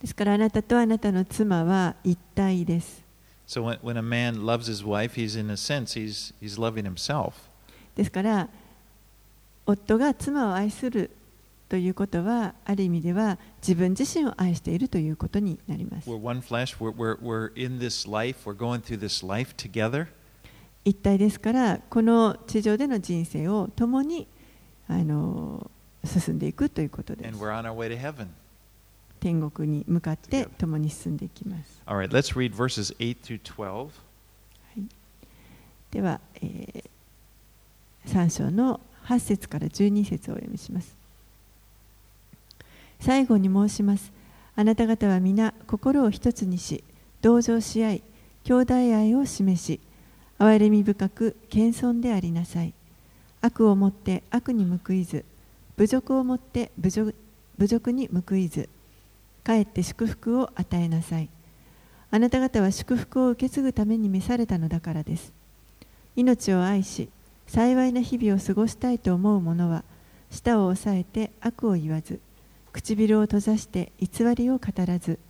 [0.00, 3.02] ですからあなたとあなたの妻は一体です
[3.48, 6.84] So when, when a man loves his wife, he's in a sense he's he's loving
[6.84, 7.32] himself.
[7.96, 8.48] ですから
[9.66, 11.10] 夫が妻を愛する
[11.68, 16.76] ということはある意味では自分自身を愛しているということになります We're one flesh.
[16.76, 18.48] We're, we're, we're in this life.
[18.48, 20.06] We're going through this life together.
[20.84, 24.28] 一体ですからこの地上での人生を共に
[24.86, 25.68] あの
[26.04, 27.38] 進んでいくということです.
[29.20, 31.82] 天国に向かって共に進んでいきます。
[31.86, 33.90] Right, let's read verses 8 through 12.
[35.90, 40.94] では、えー、3章の8節から12節をお読みします。
[43.00, 44.12] 最後に申します。
[44.54, 46.82] あなた方は皆心を一つにし
[47.22, 48.02] 同情し合い
[48.44, 49.78] 兄弟愛を示し
[50.38, 52.72] 憐れみ深く謙遜でありなさい。
[53.40, 55.24] 悪をもって悪に報いず
[55.78, 57.14] 侮辱をもって侮辱
[57.56, 58.68] 侮辱に報いず
[59.44, 61.30] かえって祝福を与えなさい。
[62.10, 65.32] あなた方は祝福を受け継ぐために召されたのだからです。
[66.16, 67.08] 命を愛し
[67.46, 69.84] 幸いな日々を過ごしたいと思う者は
[70.30, 72.18] 舌を押さえて悪を言わず
[72.72, 75.20] 唇を閉ざして偽りを語らず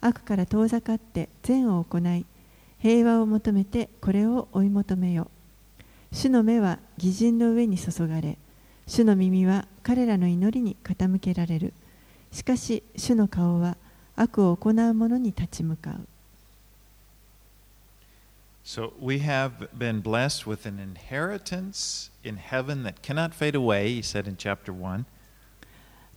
[0.00, 2.26] 悪から遠ざかって善を行い
[2.80, 5.30] 平和を求めてこれを追い求めよ
[6.10, 8.36] 主の目は義人の上に注がれ
[8.92, 11.72] 主の耳は彼らの祈りに傾けられる。
[12.30, 13.78] しかし主の顔は
[14.16, 16.06] 悪を行う者に立ち向かう。
[18.62, 24.28] So we have been blessed with an inheritance in heaven that cannot fade away, he said
[24.28, 25.06] in chapter 1.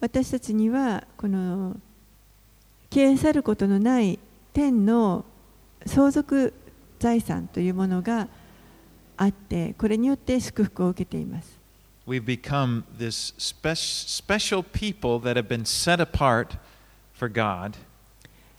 [0.01, 1.77] 私たちにはこの
[2.93, 4.19] 消え去ることのない
[4.51, 5.23] 天の
[5.85, 6.53] 相続
[6.99, 8.27] 財産というものが
[9.15, 11.63] あってこれによって祝福を受けています
[12.06, 16.56] We've become this spec- special people that have been set apart
[17.12, 17.76] for God.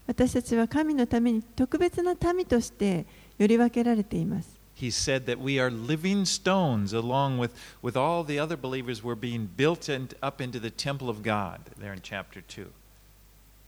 [0.08, 3.06] 私たちは神のために特別な民として
[3.38, 7.52] より分けられています He said that we are living stones along with,
[7.84, 9.04] with all the other believers.
[9.04, 12.68] We're being built in, up into the temple of God, there in chapter 2.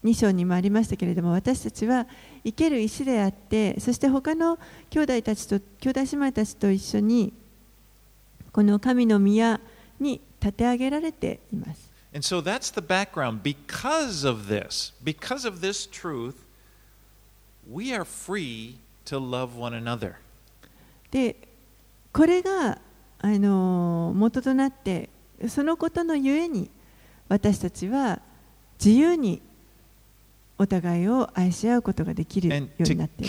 [0.04, 2.08] 2章にもありましたけれども私たちは
[2.44, 7.32] 生ける石であってそして他の兄弟たちと兄弟姉妹たちと一緒に
[8.52, 9.62] この神の宮
[10.01, 11.91] に立て上げられています。
[21.11, 21.37] で、
[22.13, 22.79] これが
[23.19, 25.11] あの元となって、
[25.49, 26.71] そのことのゆえに、
[27.29, 28.21] 私たちは
[28.83, 29.43] 自由に
[30.57, 32.49] お互いを愛し合うことができる
[33.09, 33.25] て。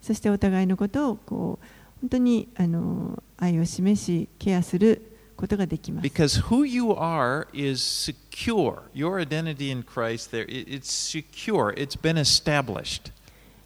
[0.00, 1.66] そしてお互いのことをこう
[2.00, 5.15] 本当にあの愛を示し、ケアする。
[5.36, 6.04] ことができます。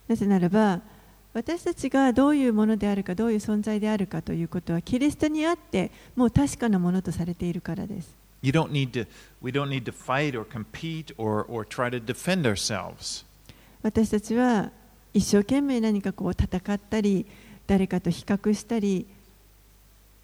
[0.08, 0.80] なぜならば、
[1.32, 8.10] 私たちがどういうものであるか、どういう存在であるかということは、キリストにあって、もう確かなものとされているからです。
[8.42, 9.06] You don't need to,
[9.40, 9.92] we don't need to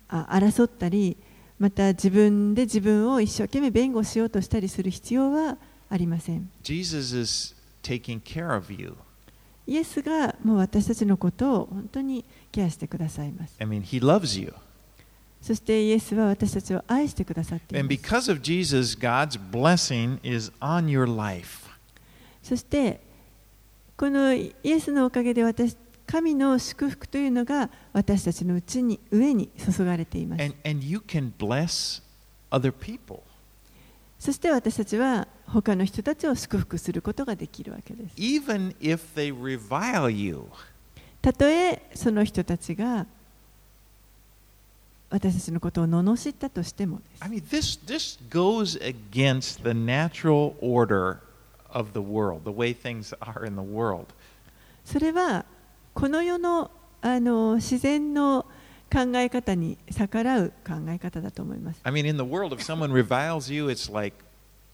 [0.09, 1.17] あ、争ったり、
[1.59, 5.57] また自分で自分を一生懸命弁護しようとしたりする必要は
[5.88, 8.95] ありません Jesus is taking care of you.
[9.66, 14.53] イエスがもう私たちのことを本当にケアしてくださいます I mean, He loves you.
[15.40, 21.66] そしてイエスは私たちを愛してくださってい And ます because of Jesus, God's blessing is on your life.
[22.42, 23.01] そして
[23.97, 32.03] このイエスのおかげで私神の祝福というのが私たちのうちに上に注がれています And, and you can bless
[32.51, 33.21] other people.
[34.19, 38.14] そして私たちは他の人たちを祝福することができるわけです。
[38.16, 40.45] Even if they revile you.
[41.21, 43.07] たとえその人たちが
[45.11, 51.19] 私たちのことを罵ったとしてもです I mean, this, this goes against the natural order
[51.71, 54.07] of the world, the way things are in the world.
[54.85, 55.45] それは
[55.97, 58.45] この世のあの自然の
[58.93, 61.81] 考え方に逆らう考え方だと思います。
[61.85, 64.15] I mean, in the world, if someone reviles you, it's like,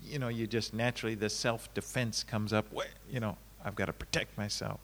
[0.02, 2.74] you know, you just naturally, the self defense comes up.
[2.74, 4.78] "Wait, You know, I've got to protect myself.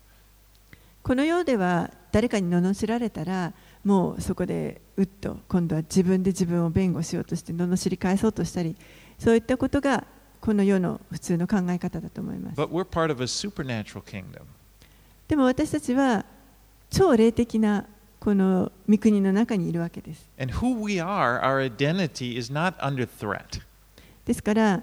[1.03, 8.77] この世では誰かに罵られたらもうそこでうっと今度は自分で自分を弁護しようとして罵り返そうとしたり
[9.19, 10.07] そういったことが
[10.41, 12.61] この世の普通の考え方だと思います。
[12.61, 14.43] But we're part of a supernatural kingdom.
[15.29, 16.25] でも私たちは
[16.91, 17.85] 超霊的な
[18.19, 20.29] この御国の中にいるわけです。
[20.39, 21.41] Are,
[24.25, 24.83] ですから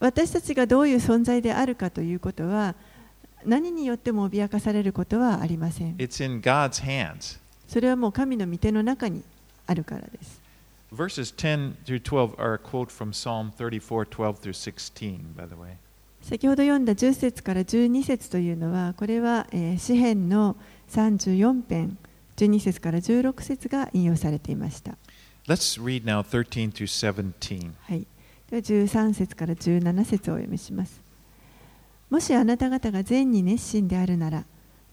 [0.00, 2.74] 私たちがどういう存在であるかということは
[3.44, 5.96] 何によっても脅かされることはありません。
[7.68, 9.22] それはもう神の御手の中に
[9.66, 10.40] あるからです。
[10.92, 15.76] Verses 10 through 12 are a quote from Psalm 34 12 through 16, by the way.
[16.24, 20.56] 先ほど読んだ10節から12節というのはこれは、えー詩編の
[20.90, 21.98] 34編
[22.36, 24.96] 12節から16節が引用されていました。
[25.46, 27.72] Let's read now 13 through 17.
[27.78, 28.06] はい、
[28.50, 31.02] では13節から17節をお読みします。
[32.08, 34.44] もしあなた方が善に熱心であるなら、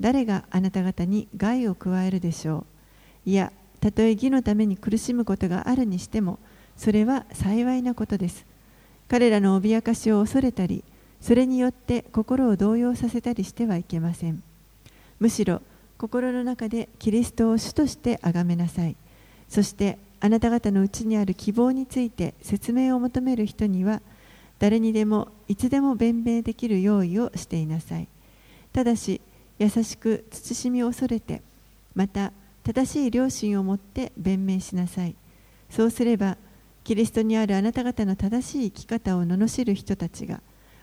[0.01, 2.65] 誰があなた方に害を加えるでしょ
[3.25, 3.29] う？
[3.29, 6.39] いや、たとえ義のために苦しむことがあるにしても、
[6.75, 8.45] それは幸いなことです。
[9.07, 10.83] 彼らの脅かしを恐れたり、
[11.21, 14.41] それによって心を動揺させたりしてはいけません。
[15.19, 15.61] むしろ、
[15.97, 18.95] 心の中でキリストを主として崇めなさい。
[19.47, 24.01] そして、あなた方のうちにある希望について説明を求める人には
[24.59, 28.07] 誰にでもいつでも弁明できる用意をしていなさい
[28.71, 29.19] ただし
[29.57, 31.41] 優しく慎みを恐れて
[31.95, 32.31] また
[32.63, 35.15] 正しい良心を持って弁明しなさい
[35.71, 36.37] そうすれば
[36.83, 40.39] キリストにあるあなた方の正しい生き方を罵る人たちが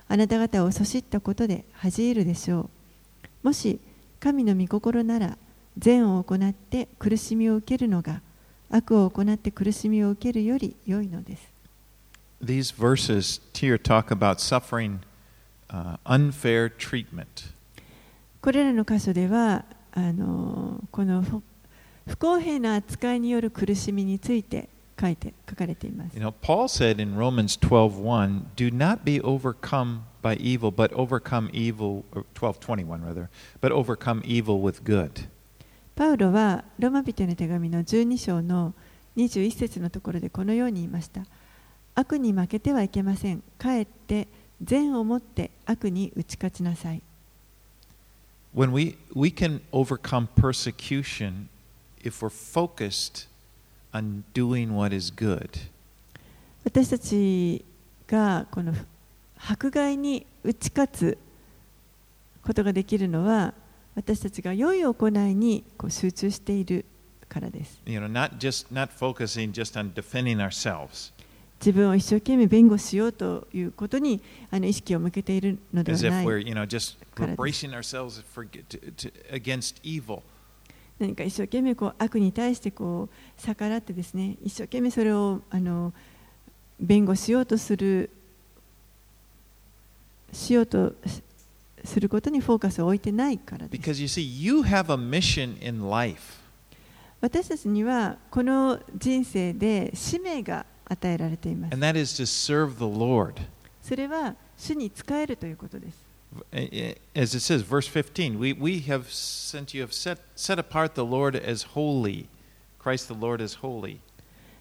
[0.09, 2.71] あなた方をそしったことで恥じるでしょ
[3.43, 3.79] うもし
[4.21, 5.39] 神の御心なら
[5.77, 8.21] 善を行って苦しみを受けるのが
[8.71, 11.49] 悪を行って苦しみを受けるより良いのです
[12.43, 15.01] These verses here talk about suffering
[15.71, 17.27] uh, unfair treatment.
[18.41, 21.43] これらの箇所ではあのこの不
[22.07, 24.69] 不公平な扱いによる苦しみについて
[24.99, 31.51] 書いて書かれています You know, Paul said in Romans 12:1, "Do not be overcome by evil, but overcome
[31.53, 33.29] evil or 12:21 rather,
[33.61, 35.29] but overcome evil with good."
[35.95, 38.73] パウロはローマ人への手紙の12章の
[39.17, 41.27] 21節のところでこのように言いました
[41.97, 44.29] 悪に負けてはいけませんかえって
[44.63, 47.03] 善をもって悪に打ち勝ちなさい
[48.55, 51.49] When we we can overcome persecution
[52.03, 53.38] if we're focused on
[56.65, 57.65] 私たち
[58.07, 58.75] がこの
[59.39, 61.19] 迫害に打ち勝つ
[62.43, 63.55] ことができるのは
[63.95, 66.85] 私たちが良い行いに集中している
[67.29, 67.81] からです。
[67.87, 70.37] You know, not just, not focusing just on defending
[71.61, 74.21] 自分を一生懸命弁護しようということに
[74.53, 76.97] 意識を向けているのではないからです。
[80.99, 85.93] 何か一生懸命こう悪に対してこう逆らってですね一生懸命それをあの
[86.81, 88.11] 弁護しようとする
[90.33, 91.23] しようとし
[91.85, 96.39] することにフォーカスを置いてないからです Because you see, you have a mission in life.
[97.21, 103.35] 私たちにはこの人生で使命が与えられています And that is to serve the Lord.
[103.83, 106.08] それは主に仕えるということです
[107.16, 111.06] As it says, verse 15, we, we have, since you have set, set apart the
[111.06, 112.28] Lord as holy,
[112.80, 114.00] Christ the Lord as holy.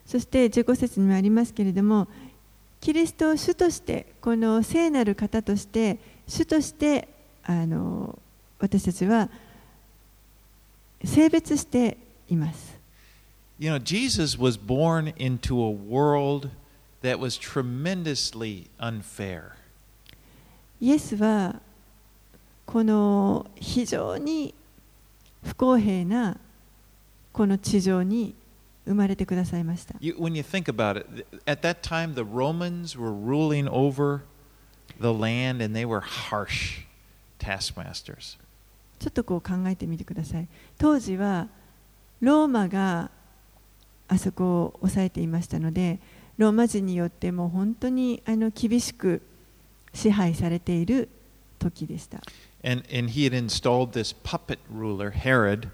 [0.04, 2.08] そして15節にもありますけれども
[2.80, 7.08] キリストを主としてこの聖なる方として主として
[7.44, 8.18] あの
[8.58, 9.30] 私たちは
[11.04, 11.96] 性別して
[12.28, 12.78] います。
[13.58, 16.50] You know, Jesus was born into a world
[17.02, 19.55] that was tremendously unfair.
[20.79, 21.59] イエスは
[22.65, 24.53] この非常に
[25.43, 26.37] 不公平な
[27.31, 28.35] この地上に
[28.85, 29.95] 生まれてくださいました。
[38.99, 40.47] ちょっとこう考えてみてください。
[40.77, 41.47] 当時は
[42.21, 43.11] ローマが
[44.07, 45.99] あそこを抑えていましたので、
[46.37, 49.21] ローマ人によっても本当にあの厳しく。
[49.97, 51.09] 支配されている
[51.59, 52.21] 時でした。
[52.63, 55.69] And, and he had installed this puppet ruler, Herod,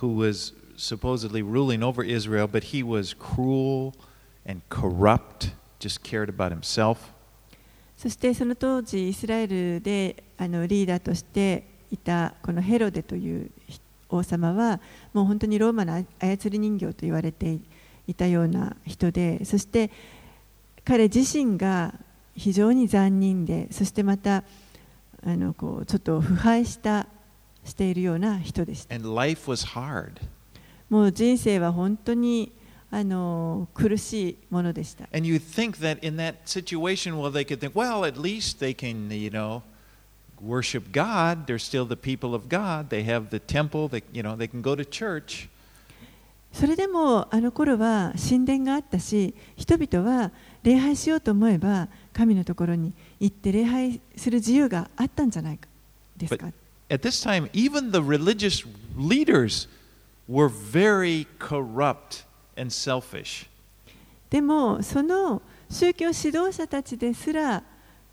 [0.00, 3.92] who was supposedly ruling over Israel, but he was cruel
[4.46, 6.98] and corrupt, just cared about himself.
[7.96, 13.50] そしてその当時イスラエルであのリーダーとしていたこのヘロデという
[14.10, 14.80] 王様は
[15.14, 17.58] もう本当にローマの操り人形と言われて
[18.06, 19.90] いたような人でそして
[20.84, 21.94] 彼自身が
[22.36, 24.44] 非常に残忍でそしてまた
[25.24, 27.06] あのこうちょっと腐敗した
[27.64, 30.12] しているような人でした And life was hard.
[30.88, 32.52] もう人生は本当に
[32.90, 38.74] あの苦しいものでした And you think that in that situation, well, they could think, well, at least they
[38.74, 39.62] can, you know,
[40.40, 41.46] worship God.
[41.46, 42.90] They're still the people of God.
[42.90, 43.88] They have the temple.
[43.88, 45.48] They, you know, they can go to church.
[46.52, 50.30] それでもあの頃は神殿があったし人々は
[50.62, 55.68] 礼拝しようと思えば神のところに行って礼拝する自由があったんじゃないか
[56.16, 56.46] ですか
[56.88, 58.64] At this time, even the religious
[58.96, 59.68] leaders
[60.28, 62.24] were very corrupt
[62.56, 63.48] and selfish.
[64.30, 67.62] でもその宗教指導者たちですら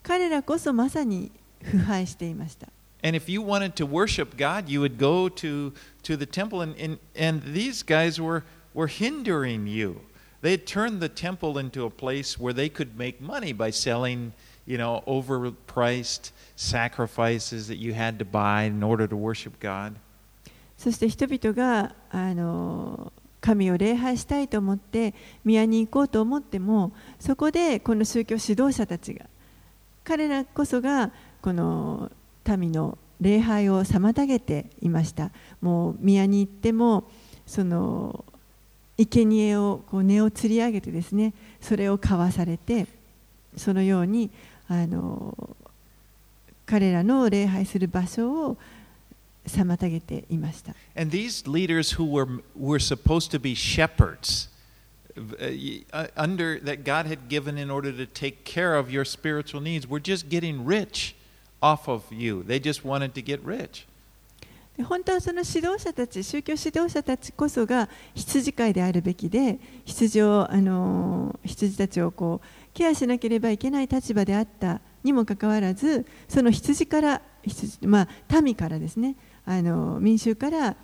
[0.02, 1.32] 彼らこそまさに
[1.62, 2.68] 腐敗していました
[3.04, 5.74] And if you wanted to worship God, you would go to,
[6.04, 8.44] to the temple, and, and, and these guys were,
[8.74, 10.00] were hindering you.
[10.43, 14.33] They had turned the temple into a place where they could make money by selling,
[14.67, 19.95] you know, overpriced sacrifices that you had to buy in order to worship God.
[20.77, 25.13] そして人々があの神を礼拝したいと思って
[25.45, 29.27] 宮に行こうと思ってもそこでこの宗教指導者たちが
[30.05, 31.11] 彼らこそが
[31.43, 32.13] この
[32.47, 37.11] 民の礼拝を妨げていましたもう宮に行っても
[37.45, 38.25] その
[38.99, 42.87] 生贄をこう根を吊り上げてですねそれを買わされて
[43.57, 44.31] そのように
[44.69, 45.57] あの
[46.67, 48.57] 彼らの礼拝する場所を
[49.47, 50.75] 妨げていました。
[50.95, 54.49] And these leaders who were, were supposed to be shepherds,
[55.17, 59.05] uh, y- uh, under that God had given in order to take care of your
[59.05, 61.15] spiritual needs, were just getting rich
[61.63, 62.43] off of you.
[62.43, 63.87] They just wanted to get rich.
[64.78, 79.16] で本当はその指導者たち、宗教指導者たちこそが羊飼いであるべきで、羊をあの羊たちをこうケアしなければいけない立場であったにもかかわらず、その羊から、羊まあ、民からですね、
[79.46, 80.76] あの民衆からあ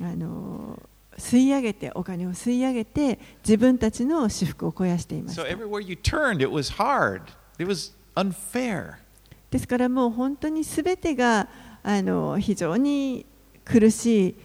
[0.00, 0.82] の
[1.16, 5.48] 吸い上げて、お金を吸い上げて、自分たちの私服を肥やしていまし So た。
[5.48, 7.22] everywhere you turned, it was hard.
[7.60, 8.94] It was unfair.
[9.50, 11.48] ですからもう本当にすべてが
[11.83, 13.25] あの非常に
[13.65, 14.35] 苦しい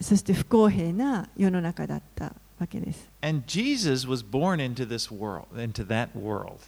[0.00, 3.08] そして不公平な世の中だったわけです。
[3.22, 6.58] And Jesus was born into this world, into that world.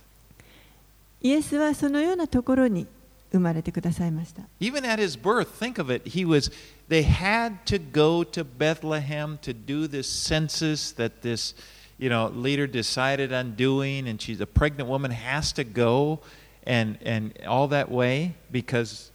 [1.21, 2.87] イエスはそのようなところに
[3.31, 4.43] 生まれてくださいました。
[4.61, 6.09] Even at his birth, think of it.
[6.09, 6.51] He was
[6.89, 11.55] they had to go to Bethlehem to do this census that this
[11.99, 16.21] you know leader decided on doing and she's a pregnant woman has to go
[16.65, 19.11] and and all that way because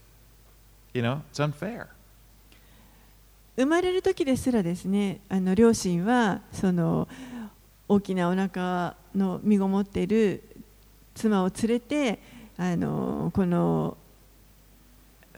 [0.95, 1.86] you know, it's unfair.
[3.57, 7.09] 生まれる時ですらですねあの両親はその
[7.88, 10.43] 大きなお腹の身ごもっている
[11.14, 12.18] 妻を連れて
[12.57, 13.97] あのこの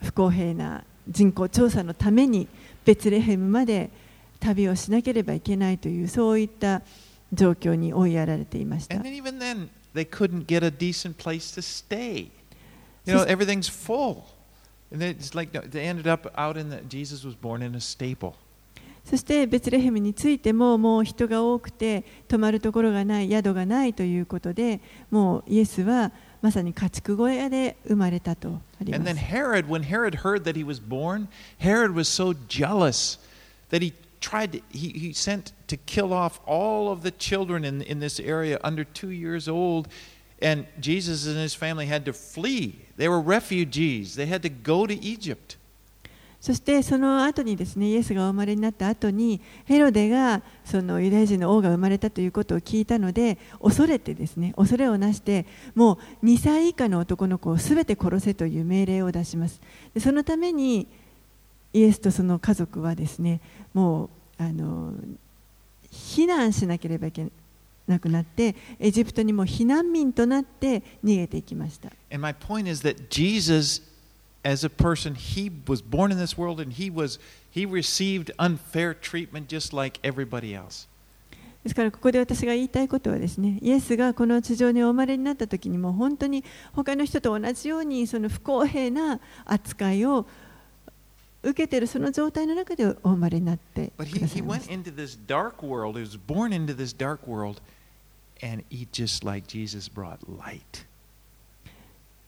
[0.03, 2.47] 不公平な人口調査のために
[2.85, 3.91] ベツレヘムまで
[4.39, 6.83] 旅をしなければいけないというそういった
[7.33, 12.31] 状況に追いやられていました And then even then they couldn't get a decent place to stay.
[13.05, 14.25] You know, everything's full.
[19.04, 26.12] そしてベツレヘムについてももう人が多くて泊まるところがない宿がないということでもうイエスは
[26.42, 31.28] まさに家畜小屋で生まれたとありま And then す Herod, when Herod heard that he was born,
[31.60, 33.18] Herod was so jealous
[33.70, 37.82] that he tried to, he, he sent to kill off all of the children in,
[37.82, 39.88] in this area under two years old.
[40.43, 42.75] And Jesus and his family had to flee.
[42.97, 44.17] They were refugees.
[44.17, 45.57] They had to go to Egypt.
[46.43, 59.61] そしてその後にですねイエスがお生まれになった後にヘロデがそのユダヤ人の王が生まれたということを聞いたので恐れてですね恐れをなしてもう2歳以下の男の子をすべて殺せという命令を出します
[59.95, 60.89] でそのために
[61.73, 63.41] イエスとその家族はですね
[63.73, 64.95] もうあの
[65.93, 67.33] 避難しなければいけない
[67.99, 73.83] くなってエジプトにも避難民となって逃げていきました And my point is that Jesus,
[74.45, 77.19] as a person, he was born in this world and he was
[77.51, 80.89] he received unfair treatment just like everybody else.
[81.63, 90.27] ですからここで私が言いたいことはですねイエスがこの地上にお生まれになった時にも本当に他の人と同じようにその不公平な扱いを
[91.43, 93.93] 受けてるその状態の中でお生まれになって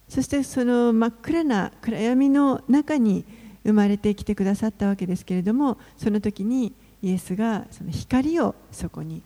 [0.09, 3.25] そしてその真っ暗な暗闇の中に
[3.65, 9.23] 生まれてきてくださったわけですけれどもその時にイエスがその光をそこに。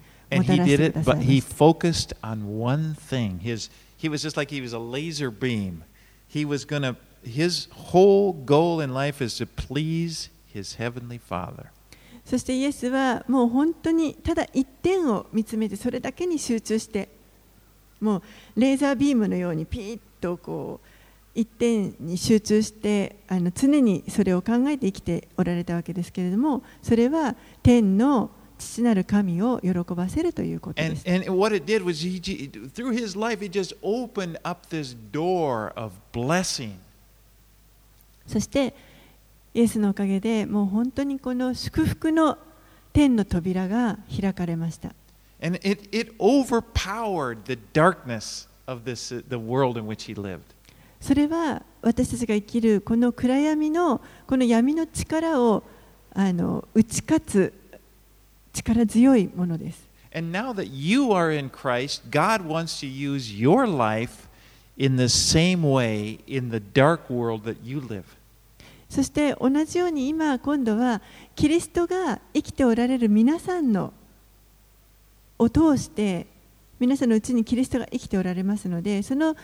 [12.25, 17.09] そしてイエスはもう本当にただ一点を見つめてそれだけに集中して
[18.01, 18.23] も
[18.57, 20.89] うレーザービームのようにピーッとこう
[21.35, 31.05] 一点に集中してあの常にそれを考えて生きておられたわけですけれどもそれは天の父なる神を喜ばせるということです。
[38.29, 38.75] そして
[39.55, 42.39] イエスのおかげでもう本当にこの祝福の
[42.93, 44.95] 天の扉が開かれました。
[45.41, 50.41] And it, it overpowered the darkness of this, uh, the world in which he lived.
[51.01, 55.63] それは私たちが生きるこの暗闇のこの闇の力を
[56.13, 57.53] あの打ち勝つ
[58.53, 59.89] 力強いものです。
[60.13, 64.29] And now that you are in Christ, God wants to use your life
[64.77, 68.18] in the same way in the dark world that you live.
[68.89, 71.03] そして同じように今今度は
[71.35, 73.93] キリストが生きておられる皆さんの
[75.39, 76.27] を通して
[76.81, 79.37] 皆さんのうちにキリストが生きておられますのでその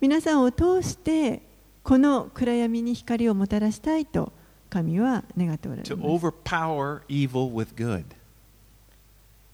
[0.00, 1.42] 皆さんを通して
[1.82, 4.32] この暗闇に光をもたらしたいと
[4.70, 5.92] 神は願っておられます。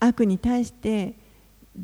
[0.01, 1.15] 悪に対して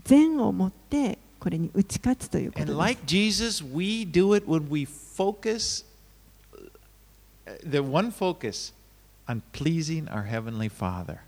[0.05, 2.79] 善を持ってこれに打ち勝つということです。
[2.79, 5.86] like Jesus, we do it when we focus, uh,
[7.64, 8.74] the one focus
[9.28, 11.20] on pleasing our Heavenly Father.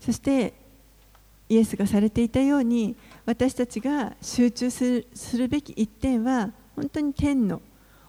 [0.00, 0.52] そして
[1.48, 7.60] イエスがされていたように私たちが集中するするべき一点は本当に天の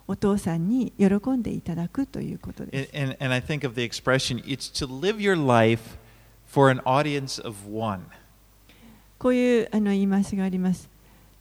[0.07, 2.97] お父さんに喜んでいただくということです。
[2.97, 5.97] And, and, and I think of the expression, it's to live your life
[6.47, 8.01] for an audience of one.
[9.17, 10.89] こういうあの言い回しがあります。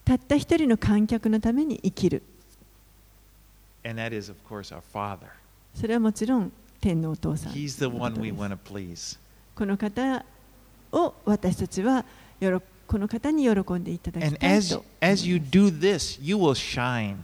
[0.05, 2.23] たった一人の観客のために生きる。
[3.85, 5.36] And that is, of course, our Father.
[5.78, 6.50] それはもちろん
[6.80, 7.52] 天のお父さん。
[7.52, 9.16] He's the one we want to please.
[9.54, 10.24] この方
[10.90, 12.04] を私たちは
[12.40, 14.84] よろこの方に喜んでいただきたい as, と。
[15.00, 17.16] as you do this, you will shine.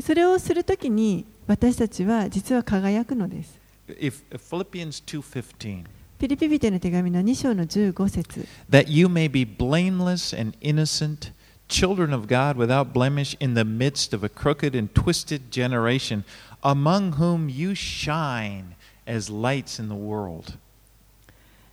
[0.00, 3.60] それをするときに私たちは実は輝くのです。
[3.88, 5.84] If, Philippians 2.15,
[6.18, 11.32] ピリピビテの手紙の2章の15節 that you may be blameless and innocent,
[11.68, 16.24] children of God without blemish in the midst of a crooked and twisted generation,
[16.62, 18.74] among whom you shine
[19.06, 20.58] as lights in the world.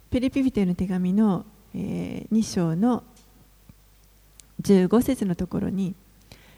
[0.09, 3.03] ピリピビテの手紙の、え2章の
[4.61, 5.93] 15節のところに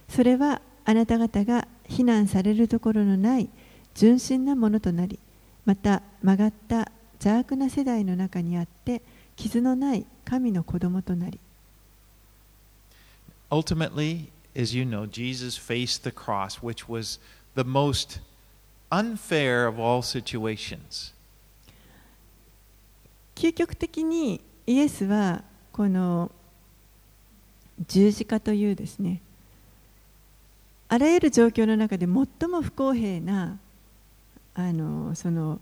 [0.07, 3.49] それはあなた方が非難されるところのない
[3.95, 5.19] 純真なものとなり
[5.65, 9.01] また曲がった邪悪な世代の中にあって
[9.36, 11.39] 傷のない神の子供となり
[13.49, 17.17] Ultimately, as you know, Jesus faced the cross, which was
[17.58, 18.22] the most
[18.91, 21.12] unfair of all situations.
[23.36, 26.32] 究極的にイエスはこの
[27.88, 29.22] 十字架というですね
[30.89, 33.60] あらゆる状況の中で最も不公平な
[34.55, 35.60] あのその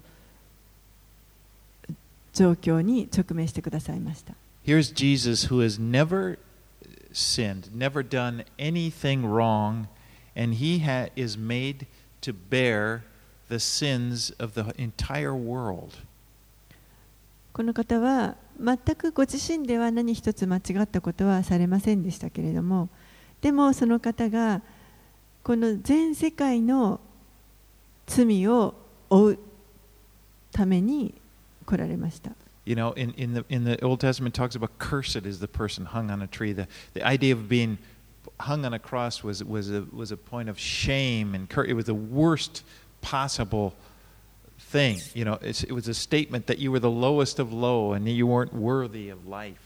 [2.34, 4.34] 状況に直面してくださいました。
[4.66, 6.38] Here's Jesus who has never
[7.12, 9.88] sinned, never done anything wrong,
[10.36, 11.88] and he ha- is made
[12.22, 13.04] to bear
[13.50, 15.94] the sins of the entire world.
[17.54, 22.90] この方は全くご自身では何一つ間違ったことはされませんでしたけれども
[23.40, 24.62] でもその方が
[25.42, 27.00] この全世界の
[28.08, 28.74] 罪を
[29.10, 29.40] 負う
[30.52, 31.14] ために
[31.66, 32.32] 来られました。
[32.66, 35.86] You know, in, in, the, in the Old Testament, it talks about cursed is the person
[35.86, 36.52] hung on a tree.
[36.52, 37.78] The, the idea of being
[38.40, 41.74] hung on a cross was, was, a, was a point of shame, and cur- it
[41.74, 42.64] was the worst
[43.02, 43.74] possible
[44.60, 45.00] thing.
[45.14, 48.08] You know, it's, it was a statement that you were the lowest of low and
[48.08, 49.60] you weren't worthy of life.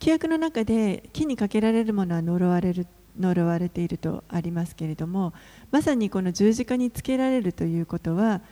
[0.00, 2.86] 規約の中で木にかけられるものは呪われる
[3.18, 5.32] 呪われているとありますけれども
[5.70, 8.42] まさにこの十字架につけられるということは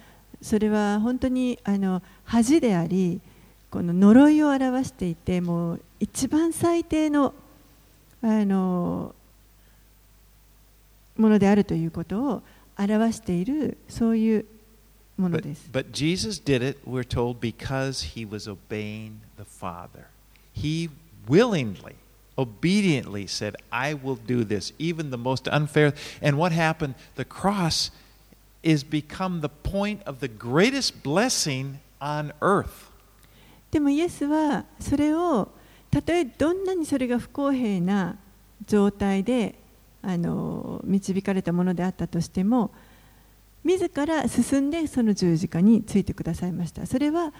[0.40, 3.20] それは本当にあの恥であり
[3.70, 7.34] この呪いを表していてもう一番最低の
[8.21, 9.13] あの
[11.17, 12.43] ものであるということを
[12.77, 14.45] 表しているそういう
[15.17, 15.69] もの But, です。
[15.71, 20.05] but Jesus did it, we're told, because he was obeying the Father.
[20.53, 20.89] He
[21.27, 21.95] willingly,
[22.37, 25.93] obediently said, I will do this, even the most unfair.
[26.21, 26.95] And what happened?
[27.15, 27.91] The cross
[28.61, 32.91] is become the point of the greatest blessing on earth.
[33.71, 35.49] でもイエスはそれを
[35.92, 38.16] たとえどんなにそれが不公平な
[38.66, 39.54] 状態で
[40.00, 42.72] あの導かれたものであったとしても
[43.62, 46.86] 自ら進んでその十字架についてくださいました。
[46.86, 47.32] それは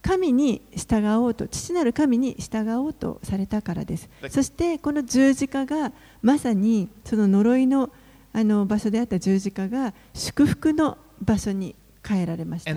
[0.00, 4.08] 神に従おうと父なる神に従おうとされたからです。
[4.22, 5.92] だそしてこの十字架が
[6.22, 7.90] まさにその呪いの
[8.32, 11.74] あの場所であった十字架が祝福の場所に
[12.06, 12.70] 変えられました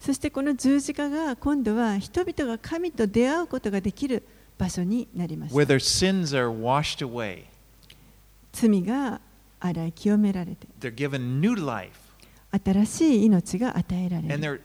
[0.00, 4.22] そしてこの十字架が今度は人々が神と出会うことができる
[4.56, 5.58] 場所になりました。
[5.58, 7.44] Away,
[8.52, 9.20] 罪が
[9.60, 10.66] 洗い清められて、
[12.50, 14.62] 新しい命が与えられる。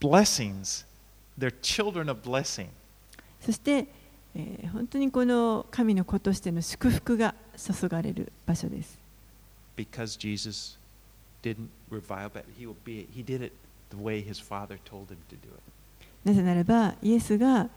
[0.00, 0.84] Blessings,
[1.38, 2.68] children of blessing.
[3.40, 3.86] そして、
[4.34, 8.98] えー、本当にこの神の子としての祝福が注がれる場所です。
[9.76, 10.78] Because Jesus
[11.42, 13.52] didn't revile, but he, will be, he did it.
[13.96, 15.60] The way his father told him to do it.
[16.24, 17.68] なぜならば、イエスが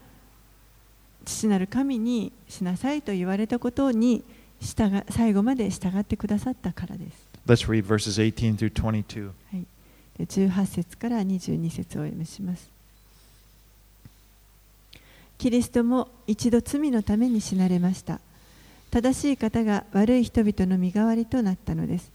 [1.24, 4.24] 父なる神にしなさいと言われたことに
[4.60, 7.30] 従最後まで従ってくださったからです。
[7.46, 9.30] Let's read verses 18 through 22.
[10.18, 12.68] で18節から22節をお読みします。
[15.38, 18.20] キリストも一度罪のために死なれました。
[18.90, 22.10] 正しい方が悪い人々の身代わりとなったのです。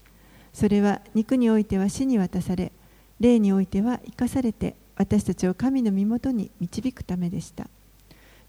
[0.53, 2.71] それは肉においては死に渡され、
[3.19, 7.67] 霊においては生かされて私たちを神の身元に導くためでした。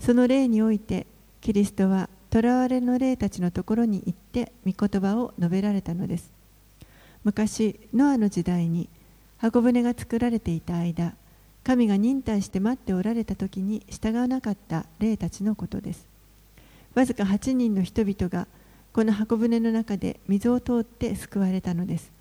[0.01, 1.07] その霊において
[1.41, 6.31] キリストは囚われの霊たちのところに行って御言葉を述べられたのです。
[7.25, 8.89] 昔ノアの時代に
[9.39, 11.15] 箱舟が作られていた間
[11.65, 16.07] 神が忍耐して待っておられた時に従わなかった霊たちのことです。
[16.95, 18.47] わずか8人の人々が
[18.93, 22.13] この箱舟の中で水を通って救われたのです。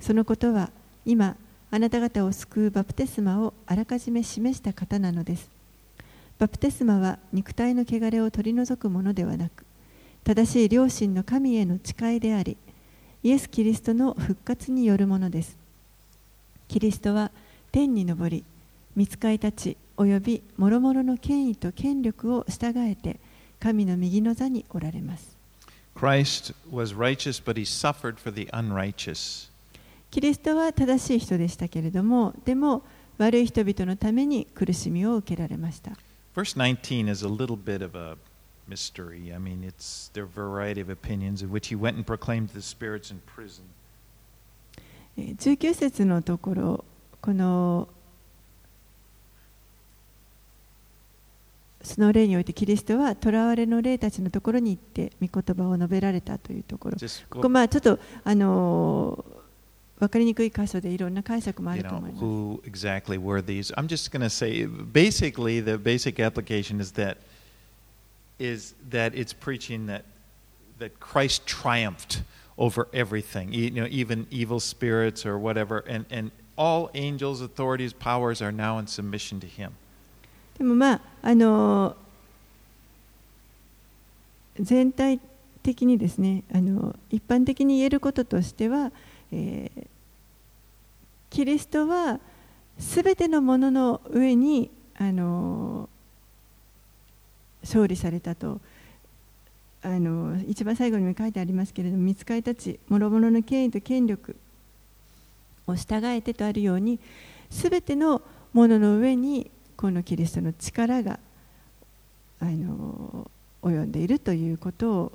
[0.00, 0.70] そのことは
[1.04, 1.36] 今
[1.70, 5.50] あなた方を救うバプテスマをあらかじめ示した方なのです。
[6.38, 9.64] バプテスマは肉体の汚れを取り除くものではなく
[10.24, 12.56] 正しい良心の神への誓いであり
[13.24, 15.56] イエス・キリストの復活によるものです。
[16.68, 17.30] キリストは
[17.72, 18.44] 天に昇り
[18.94, 23.18] 見つかいたちおよび諸々の権威と権力を従えて
[23.58, 25.36] 神の右の座におられます。
[25.96, 29.50] Christ was righteous, but he suffered for the unrighteous.
[30.10, 32.82] キリストは正しい人でしたけれども、でも
[33.18, 35.92] 悪い人々のために苦しみを受けられました。
[45.16, 46.84] 19節の、節のところ、
[47.20, 47.88] この
[51.82, 56.96] その例において、キリストは囚われの霊たちのところに行って、御言葉を述べられたというところ。
[57.30, 59.24] ここまあちょっとあの
[59.98, 62.24] 分かりにくい箇所でいろんな解釈もあ you ると know, 思います。
[62.24, 63.74] who exactly were these?
[63.74, 67.16] I'm just going to say, basically, the basic application is that
[68.38, 70.04] is that it's preaching that
[70.78, 72.22] that Christ triumphed
[72.56, 78.40] over everything, you know, even evil spirits or whatever, and and all angels, authorities, powers
[78.40, 79.72] are now in submission to Him.
[80.56, 81.96] でもまああの
[84.60, 85.20] 全体
[85.62, 88.92] 的にですねあの一般的に言えることとしては、
[89.32, 89.88] えー
[91.30, 92.20] キリストは
[92.78, 95.88] すべてのものの上にあの
[97.62, 98.60] 勝利されたと
[99.82, 104.36] あの一番最後にも書いてありますけれども見つかりたち諸々の権威と権力
[105.66, 106.98] を従えてとあるように
[107.50, 108.22] すべての
[108.52, 111.20] ものの上にこのキリストの力が
[112.40, 113.30] あの
[113.62, 115.12] 及んでいるということを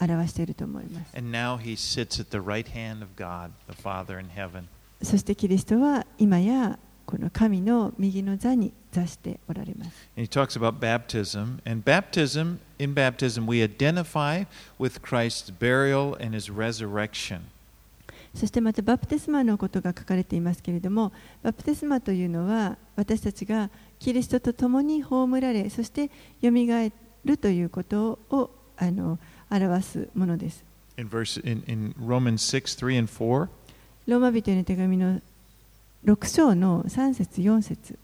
[0.00, 1.16] 表していると思います。
[5.02, 9.90] そしてキリストは今やこの神の右の座に座しておられます。
[18.34, 26.50] そしてまた、バプテスマのことが書かれていますけれども、バプテスマというのは、私たちがキリストと共に葬られ、そして蘇
[27.24, 29.18] るということをあの
[29.49, 30.63] 表すものです。
[30.97, 33.49] In, verse, in, in Romans 6 3 and 4,
[34.07, 35.21] ローマ人への手紙の
[36.05, 37.97] 6章の3節4節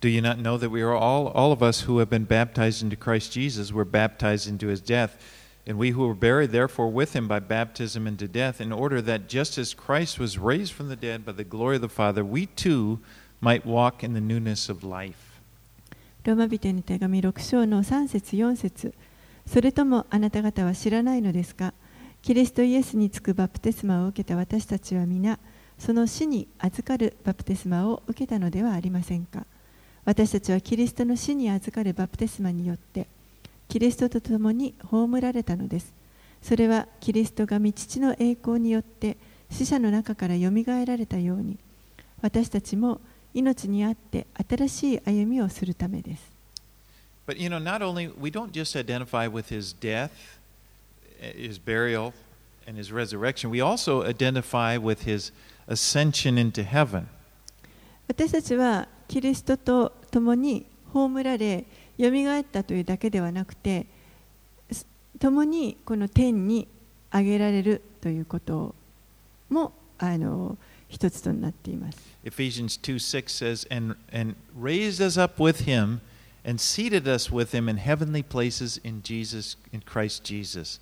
[0.00, 2.82] do you not know that we are all, all of us who have been baptized
[2.82, 5.18] into Christ Jesus were baptized into his death?
[5.66, 9.28] And we who were buried, therefore, with him by baptism into death, in order that
[9.28, 12.46] just as Christ was raised from the dead by the glory of the Father, we
[12.46, 13.00] too
[13.42, 15.42] might walk in the newness of life.
[16.24, 18.94] ローマ人への手紙6章の3節4節
[19.47, 21.73] それともあなた方は知らないのですか？
[22.21, 25.37] キリストイエスにつくバプテスマを受けた私たちは皆
[25.77, 29.45] その死に預かるバプテスマを受けたのではありませんか？
[30.05, 33.07] 私たちはキリストの死に預かるバプテスマによって
[33.67, 35.93] キリストと共に葬られたのです。
[36.41, 39.17] それはキリストが御父の栄光によって
[39.49, 41.57] 死者の中からよみがえられたように
[42.21, 43.01] 私たちも
[43.33, 46.34] 命にあって新しい歩みをするためです。
[47.26, 50.38] But you know, not only, we don't just identify with his death,
[51.20, 52.12] eh, his burial,
[52.66, 55.32] and his resurrection, we also identify with his
[55.68, 57.08] ascension into heaven.
[58.08, 61.64] 私たちはキリストと共に葬られ
[61.96, 63.86] よみがえったというだけではなくて
[64.72, 64.84] す
[65.20, 66.66] 共にこの天に
[67.12, 68.74] 上げられるということ
[69.48, 70.56] もあの
[70.88, 76.00] 一つとなっています Ephesians 2 6 says, and, and raised us up with him
[76.45, 80.79] And seated us with him in heavenly places in Jesus, in Christ Jesus.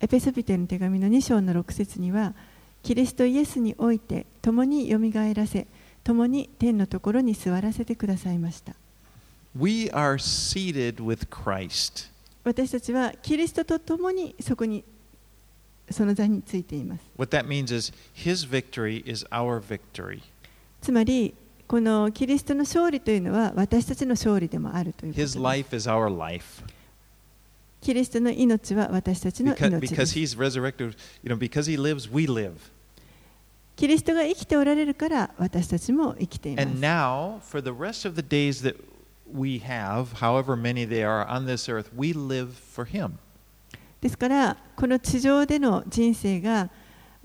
[0.00, 2.34] エペソビテの手紙の2章の6節には
[2.82, 5.66] キリストイエスにおいて共によみがえらせ
[6.02, 8.74] 共に天のところに座らせてくださいました
[9.56, 12.10] We are seated with Christ.
[12.42, 14.84] 私たちはキリストと共にそこに
[15.90, 20.20] その座についています What that means is his victory is our victory.
[20.82, 21.34] つまり
[21.66, 25.38] このキリストの勝利というのは私たちの勝利でもあるということです。
[27.80, 30.14] キリストの命は私たちの命です。
[33.76, 36.66] キリストが生きておられるから私たちも生きています。
[36.66, 36.80] And
[44.00, 46.68] ですから、この地上での人生が、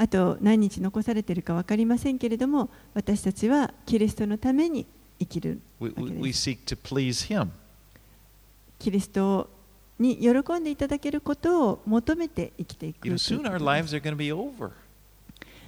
[0.02, 4.86] あと何日残されてるか分かりませんけれども、私たちはキリストのために
[5.20, 5.60] 生きる。
[8.80, 9.50] キリスト
[10.00, 13.10] に喜んでいただけることを求めて生きていく。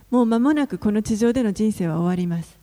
[0.10, 2.58] もう間もなくこの地上での人生は終わります。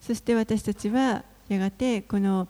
[0.00, 2.48] そして私たちはやがてこの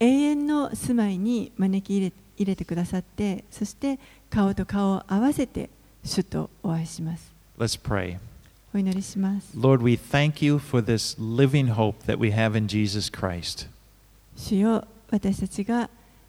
[0.00, 5.70] 永遠の住まいに招き入れ入れてくださってそして顔と顔を合わせて
[6.04, 7.32] 主とお会いします。
[7.58, 8.18] Let's pray.
[8.74, 9.56] お祈りします。
[9.56, 13.68] Lord, we thank you for this living hope that we have in Jesus Christ.
[14.36, 15.88] 主よ私たちが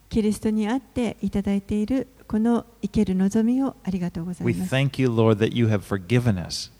[0.10, 4.76] キリストにあっていただいているこの生ける望みをありがとうござ We います。
[4.76, 6.72] thank you, Lord, that you have forgiven us.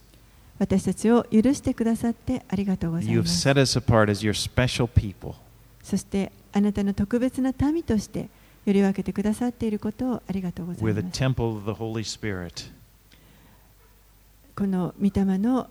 [0.60, 3.50] 私たちを許してくださってありがとうござい You ま have す。
[3.50, 5.34] set us apart as your special people.
[5.82, 8.30] そしてあなたの特別な民として、
[8.66, 11.22] より分けてくださっていることをありがとうございます。
[14.56, 15.70] この御霊の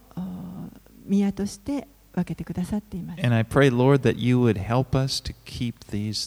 [1.07, 3.23] 宮として分けてくださっています。
[3.23, 4.03] Pray, Lord,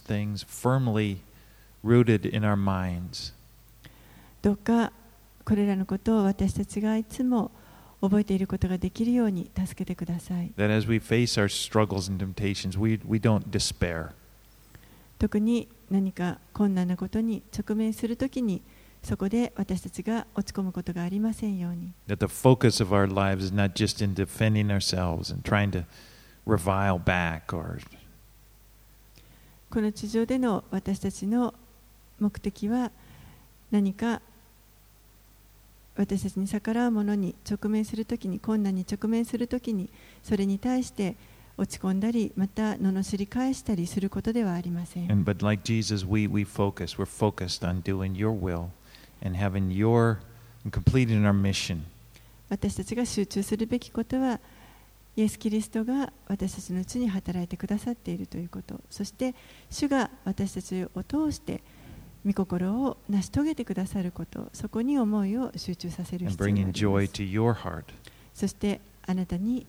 [0.04, 1.18] things firmly
[1.86, 3.34] rooted in our minds.
[4.42, 4.92] どうか、
[5.46, 7.52] これらのことを私たちがいつも
[8.02, 10.52] 覚えていることができるように助けてください。
[10.58, 14.10] That as we face our struggles and temptations, we, we don't despair.
[15.20, 18.62] 特に何か困難なことに直面するときに
[19.04, 21.94] そこで私たちが落ち込むことがありませんように。
[22.08, 25.86] That the focus of our lives is not just in defending ourselves and trying to
[26.46, 27.80] revile back or
[29.70, 31.54] この地上での私たちの
[32.20, 32.92] 目的は
[33.70, 34.22] 何か
[35.96, 39.90] 私たちに逆らうものに直面するときに困難に直面するときに
[40.24, 41.16] それに対して
[41.58, 45.12] 落ち込んだりまた罵り返したりすることではありません。
[45.12, 46.98] And but like Jesus, we, we focus.
[46.98, 48.68] We're focused on doing your will
[49.26, 50.18] and having your
[50.64, 51.80] and completing our mission.
[52.50, 54.40] 私たちが集中するべきことは
[55.16, 59.34] イエス・キリストが私たちのうちに働いてくださっているということそして
[59.70, 61.64] 主が私たちを通して
[62.26, 66.72] 御心を成し遂げてくださることそこに思いを集中させる必要がありま
[68.32, 69.66] す.そしてあなたに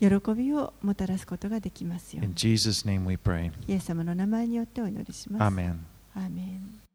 [0.00, 3.50] 喜びをもたらすことができますよう In に Jesus' name we pray.
[3.66, 5.54] イエス様の名前によってお祈りします。
[5.54, 5.76] Amen.
[6.14, 6.85] アーメン